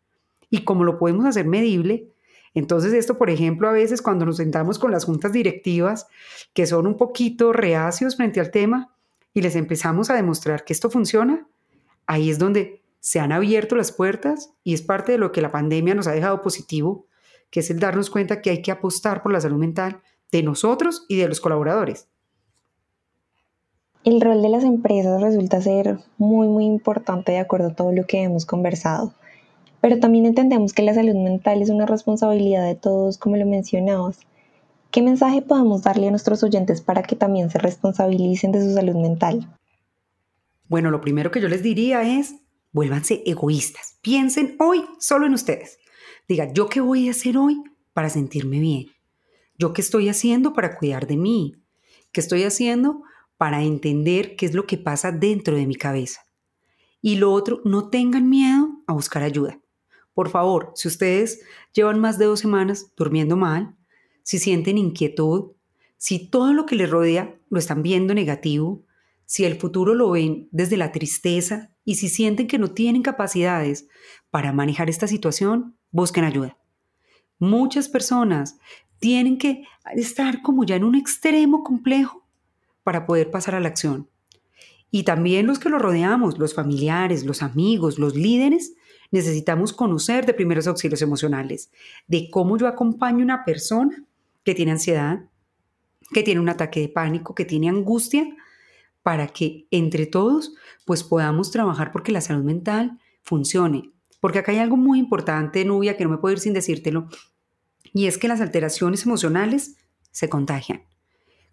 Y 0.50 0.64
como 0.64 0.84
lo 0.84 0.98
podemos 0.98 1.26
hacer 1.26 1.46
medible, 1.46 2.12
entonces 2.54 2.94
esto, 2.94 3.18
por 3.18 3.30
ejemplo, 3.30 3.70
a 3.70 3.74
veces 3.74 4.02
cuando 4.02 4.26
nos 4.26 4.38
sentamos 4.38 4.80
con 4.80 4.92
las 4.92 5.06
juntas 5.06 5.32
directivas 5.32 6.08
que 6.54 6.66
son 6.66 6.88
un 6.88 6.98
poquito 6.98 7.54
reacios 7.54 8.16
frente 8.16 8.40
al 8.40 8.52
tema 8.52 8.96
y 9.34 9.42
les 9.42 9.56
empezamos 9.56 10.10
a 10.10 10.16
demostrar 10.16 10.66
que 10.66 10.74
esto 10.74 10.90
funciona, 10.90 11.48
ahí 12.08 12.30
es 12.30 12.40
donde 12.40 12.82
se 13.00 13.20
han 13.20 13.32
abierto 13.32 13.76
las 13.76 13.92
puertas 13.92 14.52
y 14.64 14.74
es 14.74 14.82
parte 14.82 15.14
de 15.14 15.18
lo 15.18 15.32
que 15.32 15.42
la 15.42 15.52
pandemia 15.52 15.96
nos 15.96 16.08
ha 16.08 16.12
dejado 16.12 16.42
positivo, 16.42 17.08
que 17.50 17.62
es 17.62 17.70
el 17.70 17.80
darnos 17.80 18.10
cuenta 18.10 18.42
que 18.42 18.50
hay 18.50 18.62
que 18.62 18.72
apostar 18.72 19.22
por 19.22 19.32
la 19.32 19.42
salud 19.42 19.58
mental 19.58 20.02
de 20.32 20.44
nosotros 20.44 21.06
y 21.08 21.18
de 21.18 21.28
los 21.28 21.40
colaboradores. 21.40 22.08
El 24.04 24.22
rol 24.22 24.42
de 24.42 24.50
las 24.50 24.64
empresas 24.64 25.22
resulta 25.22 25.62
ser 25.62 26.00
muy, 26.18 26.48
muy 26.48 26.66
importante 26.66 27.34
de 27.34 27.40
acuerdo 27.40 27.68
a 27.68 27.76
todo 27.76 27.92
lo 27.92 28.06
que 28.06 28.22
hemos 28.24 28.46
conversado. 28.46 29.14
Pero 29.82 30.00
también 30.00 30.26
entendemos 30.26 30.74
que 30.74 30.84
la 30.84 30.94
salud 30.94 31.16
mental 31.16 31.62
es 31.62 31.70
una 31.70 31.86
responsabilidad 31.86 32.66
de 32.66 32.76
todos, 32.76 33.18
como 33.18 33.36
lo 33.38 33.46
mencionabas. 33.46 34.20
¿Qué 34.92 35.02
mensaje 35.02 35.42
podemos 35.42 35.84
darle 35.84 36.08
a 36.08 36.12
nuestros 36.12 36.44
oyentes 36.44 36.82
para 36.82 37.04
que 37.04 37.16
también 37.16 37.50
se 37.50 37.60
responsabilicen 37.60 38.52
de 38.52 38.62
su 38.62 38.74
salud 38.74 38.96
mental? 38.96 39.48
Bueno, 40.68 40.92
lo 40.92 41.02
primero 41.02 41.32
que 41.32 41.42
yo 41.42 41.48
les 41.48 41.64
diría 41.64 42.02
es, 42.02 42.36
vuélvanse 42.72 43.22
egoístas. 43.26 43.98
Piensen 44.02 44.56
hoy 44.60 44.86
solo 45.00 45.26
en 45.26 45.34
ustedes. 45.34 45.78
Diga, 46.28 46.52
¿yo 46.54 46.68
qué 46.68 46.82
voy 46.82 47.08
a 47.08 47.12
hacer 47.12 47.38
hoy 47.38 47.62
para 47.94 48.10
sentirme 48.10 48.60
bien? 48.60 48.88
¿Yo 49.60 49.74
qué 49.74 49.82
estoy 49.82 50.08
haciendo 50.08 50.54
para 50.54 50.78
cuidar 50.78 51.06
de 51.06 51.18
mí? 51.18 51.58
¿Qué 52.14 52.22
estoy 52.22 52.44
haciendo 52.44 53.04
para 53.36 53.62
entender 53.62 54.38
qué 54.38 54.46
es 54.46 54.54
lo 54.54 54.66
que 54.66 54.78
pasa 54.78 55.12
dentro 55.12 55.58
de 55.58 55.68
mi 55.68 55.76
cabeza? 55.76 56.22
Y 57.02 57.18
lo 57.18 57.34
otro, 57.34 57.60
no 57.66 57.90
tengan 57.90 58.30
miedo 58.30 58.70
a 58.88 58.94
buscar 58.94 59.22
ayuda. 59.22 59.60
Por 60.14 60.30
favor, 60.30 60.72
si 60.76 60.88
ustedes 60.88 61.42
llevan 61.74 62.00
más 62.00 62.18
de 62.18 62.26
dos 62.26 62.40
semanas 62.40 62.94
durmiendo 62.96 63.36
mal, 63.36 63.76
si 64.24 64.40
sienten 64.40 64.78
inquietud, 64.78 65.52
si 65.98 66.30
todo 66.30 66.54
lo 66.54 66.66
que 66.66 66.78
les 66.78 66.90
rodea 66.90 67.38
lo 67.50 67.60
están 67.60 67.84
viendo 67.84 68.14
negativo, 68.14 68.86
si 69.26 69.44
el 69.44 69.60
futuro 69.60 69.94
lo 69.94 70.12
ven 70.12 70.48
desde 70.52 70.78
la 70.78 70.94
tristeza 70.94 71.76
y 71.84 71.96
si 71.96 72.08
sienten 72.08 72.48
que 72.48 72.60
no 72.60 72.72
tienen 72.72 73.02
capacidades 73.02 73.90
para 74.30 74.54
manejar 74.54 74.90
esta 74.90 75.08
situación, 75.08 75.78
busquen 75.92 76.24
ayuda. 76.24 76.59
Muchas 77.40 77.88
personas 77.88 78.60
tienen 79.00 79.38
que 79.38 79.64
estar 79.96 80.42
como 80.42 80.64
ya 80.66 80.76
en 80.76 80.84
un 80.84 80.96
extremo 80.96 81.64
complejo 81.64 82.26
para 82.84 83.06
poder 83.06 83.32
pasar 83.32 83.56
a 83.56 83.60
la 83.60 83.70
acción. 83.70 84.10
Y 84.92 85.04
también 85.04 85.48
los 85.48 85.60
que 85.60 85.70
lo 85.70 85.80
rodeamos, 85.80 86.38
los 86.38 86.54
familiares, 86.54 87.26
los 87.26 87.42
amigos, 87.42 88.00
los 88.00 88.16
líderes, 88.16 88.74
necesitamos 89.12 89.74
conocer 89.74 90.26
de 90.26 90.34
primeros 90.34 90.68
auxilios 90.68 91.02
emocionales, 91.02 91.72
de 92.08 92.30
cómo 92.30 92.58
yo 92.58 92.68
acompaño 92.68 93.20
a 93.20 93.24
una 93.24 93.46
persona 93.46 94.04
que 94.44 94.56
tiene 94.56 94.72
ansiedad, 94.72 95.26
que 96.12 96.24
tiene 96.24 96.42
un 96.42 96.50
ataque 96.50 96.82
de 96.82 96.90
pánico, 96.90 97.36
que 97.36 97.46
tiene 97.46 97.70
angustia, 97.70 98.28
para 99.04 99.28
que 99.28 99.68
entre 99.72 100.06
todos 100.06 100.54
pues 100.86 101.04
podamos 101.04 101.52
trabajar 101.52 101.92
porque 101.92 102.12
la 102.12 102.22
salud 102.22 102.44
mental 102.44 103.00
funcione. 103.22 103.92
Porque 104.20 104.40
acá 104.40 104.52
hay 104.52 104.60
algo 104.60 104.78
muy 104.78 105.00
importante, 105.00 105.64
Nubia, 105.66 105.98
que 105.98 106.04
no 106.04 106.10
me 106.10 106.18
puedo 106.18 106.34
ir 106.34 106.40
sin 106.40 106.54
decírtelo, 106.54 107.08
y 107.94 108.08
es 108.08 108.18
que 108.18 108.28
las 108.28 108.42
alteraciones 108.42 109.06
emocionales 109.06 109.78
se 110.12 110.30
contagian. 110.30 110.84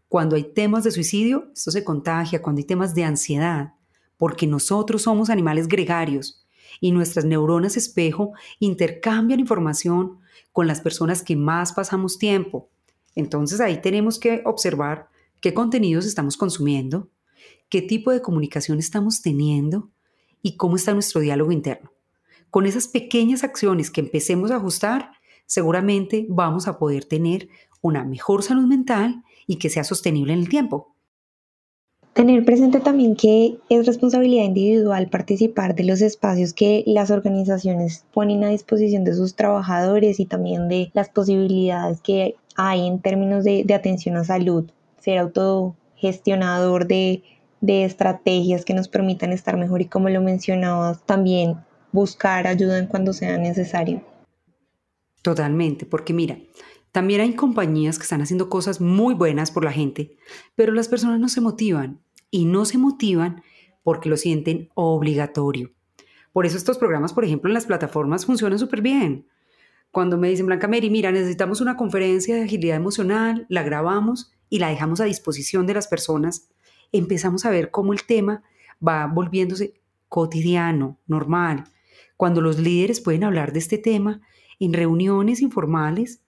Cuando 0.09 0.37
hay 0.37 0.45
temas 0.45 0.85
de 0.85 0.91
suicidio, 0.91 1.51
esto 1.55 1.71
se 1.71 1.85
contagia. 1.85 2.43
Cuando 2.43 2.61
hay 2.61 2.65
temas 2.65 2.95
de 2.95 3.05
ansiedad, 3.05 3.75
porque 4.17 4.47
nosotros 4.47 5.03
somos 5.03 5.31
animales 5.31 5.69
gregarios 5.69 6.47
y 6.81 6.93
nuestras 6.93 7.25
neuronas 7.25 7.77
espejo 7.77 8.33
intercambian 8.61 9.41
información 9.41 10.19
con 10.53 10.67
las 10.67 10.81
personas 10.81 11.23
que 11.23 11.37
más 11.37 11.73
pasamos 11.73 12.19
tiempo. 12.19 12.71
Entonces 13.15 13.61
ahí 13.61 13.81
tenemos 13.81 14.19
que 14.19 14.43
observar 14.45 15.09
qué 15.41 15.55
contenidos 15.55 16.07
estamos 16.07 16.37
consumiendo, 16.37 17.09
qué 17.69 17.83
tipo 17.83 18.11
de 18.11 18.23
comunicación 18.23 18.79
estamos 18.79 19.23
teniendo 19.23 19.91
y 20.43 20.57
cómo 20.57 20.77
está 20.77 20.93
nuestro 20.93 21.21
diálogo 21.21 21.53
interno. 21.53 21.91
Con 22.57 22.65
esas 22.65 22.89
pequeñas 22.89 23.45
acciones 23.45 23.91
que 23.91 24.01
empecemos 24.01 24.51
a 24.51 24.57
ajustar, 24.57 25.11
seguramente 25.45 26.25
vamos 26.31 26.67
a 26.69 26.79
poder 26.79 27.05
tener 27.05 27.51
una 27.83 28.03
mejor 28.03 28.43
salud 28.43 28.65
mental 28.65 29.25
y 29.47 29.57
que 29.57 29.69
sea 29.69 29.85
sostenible 29.85 30.33
en 30.33 30.39
el 30.39 30.49
tiempo. 30.49 30.95
Tener 32.15 32.47
presente 32.47 32.81
también 32.81 33.15
que 33.15 33.59
es 33.69 33.85
responsabilidad 33.85 34.45
individual 34.45 35.11
participar 35.11 35.75
de 35.75 35.85
los 35.85 36.01
espacios 36.01 36.55
que 36.55 36.83
las 36.87 37.11
organizaciones 37.11 38.07
ponen 38.15 38.43
a 38.43 38.49
disposición 38.49 39.05
de 39.05 39.15
sus 39.15 39.35
trabajadores 39.35 40.19
y 40.19 40.25
también 40.25 40.71
de 40.71 40.91
las 40.95 41.11
posibilidades 41.11 42.01
que 42.01 42.37
hay 42.57 42.87
en 42.87 43.01
términos 43.01 43.45
de, 43.45 43.67
atención 43.75 44.17
a 44.17 44.25
salud, 44.25 44.65
ser 44.99 45.19
autogestionador 45.19 46.87
de, 46.87 47.23
de 47.61 47.85
estrategias 47.85 48.65
que 48.65 48.73
nos 48.73 48.89
permitan 48.89 49.35
estar 49.35 49.59
mejor 49.59 49.83
y 49.83 49.89
como 49.89 50.09
lo 50.09 50.23
mencionabas, 50.23 51.03
también 51.05 51.59
buscar 51.97 52.47
ayuda 52.47 52.79
en 52.79 52.87
cuando 52.87 53.13
sea 53.13 53.39
necesario. 53.39 54.05
Totalmente, 55.23 55.87
porque 55.87 56.13
mira, 56.13 56.39
también 56.93 57.21
hay 57.21 57.35
compañías 57.35 57.99
que 57.99 58.05
están 58.05 58.23
haciendo 58.23 58.49
cosas 58.49 58.81
muy 58.81 59.15
buenas 59.15 59.51
por 59.51 59.65
la 59.65 59.73
gente, 59.73 60.17
pero 60.55 60.73
las 60.73 60.89
personas 60.89 61.19
no 61.19 61.29
se 61.29 61.41
motivan 61.41 62.01
y 62.31 62.45
no 62.45 62.65
se 62.65 62.79
motivan 62.79 63.43
porque 63.83 64.09
lo 64.09 64.17
sienten 64.17 64.69
obligatorio. 64.75 65.73
Por 66.33 66.47
eso 66.47 66.57
estos 66.57 66.79
programas, 66.79 67.13
por 67.13 67.25
ejemplo, 67.25 67.49
en 67.49 67.55
las 67.55 67.67
plataformas 67.67 68.27
funcionan 68.27 68.59
súper 68.59 68.83
bien. 68.83 69.27
Cuando 69.91 70.19
me 70.19 70.29
dicen, 70.29 70.47
Blanca 70.47 70.69
Mary, 70.69 70.91
mira, 70.91 71.11
necesitamos 71.11 71.61
una 71.61 71.77
conferencia 71.77 72.35
de 72.37 72.45
agilidad 72.45 72.77
emocional, 72.77 73.47
la 73.49 73.63
grabamos 73.63 74.33
y 74.51 74.59
la 74.59 74.69
dejamos 74.69 75.01
a 75.01 75.05
disposición 75.05 75.67
de 75.67 75.75
las 75.75 75.89
personas, 75.89 76.49
empezamos 76.93 77.47
a 77.47 77.51
ver 77.51 77.71
cómo 77.71 77.93
el 77.93 78.05
tema 78.05 78.43
va 78.87 79.07
volviéndose 79.07 79.81
cotidiano, 80.09 80.99
normal. 81.07 81.65
Cuando 82.17 82.41
los 82.41 82.59
líderes 82.59 83.01
pueden 83.01 83.25
hablar 83.25 83.53
de 83.53 83.59
este 83.59 83.79
tema 83.79 84.21
en 84.59 84.73
reuniones 84.73 85.41
informales, 85.43 86.21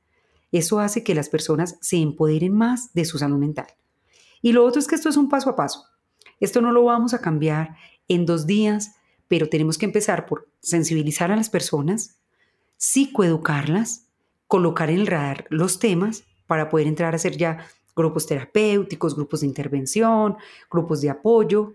eso 0.53 0.81
hace 0.81 1.03
que 1.05 1.15
las 1.15 1.29
personas 1.29 1.79
se 1.81 1.97
empoderen 1.99 2.55
más 2.55 2.93
de 2.95 3.05
su 3.05 3.19
salud 3.19 3.39
mental. 3.39 3.67
Y 4.41 4.53
lo 4.53 4.65
otro 4.65 4.81
es 4.81 4.87
que 4.87 4.95
esto 4.95 5.09
es 5.09 5.17
un 5.17 5.29
paso 5.29 5.51
a 5.51 5.57
paso. 5.57 5.85
Esto 6.41 6.61
no 6.61 6.73
lo 6.73 6.85
vamos 6.85 7.15
a 7.15 7.21
cambiar 7.21 7.77
en 8.07 8.25
dos 8.25 8.47
días, 8.47 8.97
pero 9.27 9.49
tenemos 9.49 9.77
que 9.79 9.87
empezar 9.87 10.27
por 10.27 10.49
sensibilizar 10.61 11.31
a 11.31 11.37
las 11.37 11.51
personas, 11.51 12.19
psicoeducarlas, 12.77 14.07
colocar 14.47 14.91
en 14.91 15.01
el 15.01 15.07
radar 15.07 15.47
los 15.51 15.79
temas 15.79 16.25
para 16.47 16.69
poder 16.69 16.87
entrar 16.87 17.13
a 17.13 17.17
hacer 17.17 17.37
ya 17.37 17.67
grupos 17.95 18.27
terapéuticos, 18.27 19.17
grupos 19.17 19.41
de 19.41 19.49
intervención, 19.49 20.37
grupos 20.71 21.01
de 21.01 21.11
apoyo. 21.11 21.75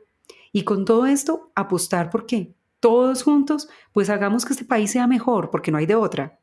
Y 0.52 0.64
con 0.64 0.86
todo 0.86 1.06
esto, 1.06 1.52
apostar 1.56 2.10
porque 2.10 2.56
todos 2.84 3.24
juntos, 3.24 3.70
pues 3.94 4.10
hagamos 4.10 4.44
que 4.44 4.52
este 4.52 4.66
país 4.66 4.92
sea 4.92 5.08
mejor, 5.08 5.50
porque 5.52 5.72
no 5.72 5.78
hay 5.78 5.86
de 5.86 5.96
otra. 5.96 6.38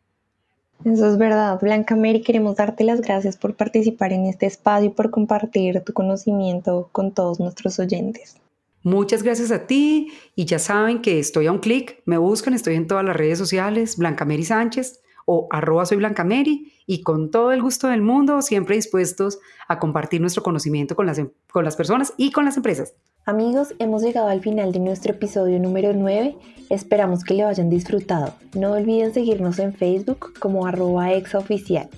Eso 0.86 1.06
es 1.06 1.18
verdad, 1.18 1.60
Blanca 1.60 1.94
Mary. 1.94 2.22
Queremos 2.22 2.56
darte 2.56 2.82
las 2.82 3.02
gracias 3.02 3.36
por 3.36 3.56
participar 3.56 4.14
en 4.14 4.24
este 4.24 4.46
espacio 4.46 4.88
y 4.88 4.92
por 4.94 5.10
compartir 5.10 5.82
tu 5.84 5.92
conocimiento 5.92 6.88
con 6.92 7.12
todos 7.12 7.40
nuestros 7.40 7.78
oyentes. 7.78 8.36
Muchas 8.82 9.22
gracias 9.22 9.50
a 9.50 9.66
ti 9.66 10.12
y 10.34 10.46
ya 10.46 10.58
saben 10.58 11.02
que 11.02 11.18
estoy 11.18 11.46
a 11.46 11.52
un 11.52 11.58
clic, 11.58 12.00
me 12.06 12.16
buscan, 12.16 12.54
estoy 12.54 12.76
en 12.76 12.86
todas 12.86 13.04
las 13.04 13.14
redes 13.14 13.38
sociales, 13.38 13.98
Blanca 13.98 14.24
Mary 14.24 14.44
Sánchez 14.44 15.02
o 15.26 15.46
arroba 15.50 15.84
soy 15.84 15.98
Blanca 15.98 16.24
Mary 16.24 16.72
y 16.86 17.02
con 17.02 17.30
todo 17.30 17.52
el 17.52 17.60
gusto 17.60 17.88
del 17.88 18.00
mundo, 18.00 18.40
siempre 18.40 18.76
dispuestos 18.76 19.40
a 19.68 19.78
compartir 19.78 20.22
nuestro 20.22 20.42
conocimiento 20.42 20.96
con 20.96 21.04
las, 21.04 21.18
em, 21.18 21.28
con 21.52 21.66
las 21.66 21.76
personas 21.76 22.14
y 22.16 22.32
con 22.32 22.46
las 22.46 22.56
empresas. 22.56 22.94
Amigos, 23.30 23.74
hemos 23.78 24.02
llegado 24.02 24.26
al 24.26 24.40
final 24.40 24.72
de 24.72 24.80
nuestro 24.80 25.12
episodio 25.12 25.60
número 25.60 25.92
9. 25.92 26.36
Esperamos 26.68 27.22
que 27.22 27.34
lo 27.34 27.46
hayan 27.46 27.70
disfrutado. 27.70 28.34
No 28.56 28.72
olviden 28.72 29.14
seguirnos 29.14 29.60
en 29.60 29.72
Facebook 29.72 30.32
como 30.40 30.66
arroba 30.66 31.12
exaoficial. 31.12 31.88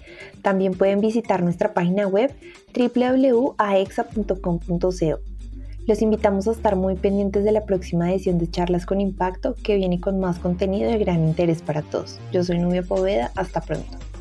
También 0.42 0.74
pueden 0.74 1.00
visitar 1.00 1.42
nuestra 1.42 1.72
página 1.72 2.06
web 2.06 2.34
www.aexa.com.co. 2.76 5.18
Los 5.86 6.02
invitamos 6.02 6.48
a 6.48 6.52
estar 6.52 6.76
muy 6.76 6.96
pendientes 6.96 7.44
de 7.44 7.52
la 7.52 7.64
próxima 7.64 8.12
edición 8.12 8.36
de 8.36 8.50
Charlas 8.50 8.84
con 8.84 9.00
Impacto 9.00 9.54
que 9.54 9.76
viene 9.76 10.00
con 10.00 10.20
más 10.20 10.38
contenido 10.38 10.90
de 10.90 10.98
gran 10.98 11.26
interés 11.26 11.62
para 11.62 11.80
todos. 11.80 12.18
Yo 12.30 12.44
soy 12.44 12.58
Nubia 12.58 12.82
Poveda, 12.82 13.32
hasta 13.36 13.62
pronto. 13.62 14.11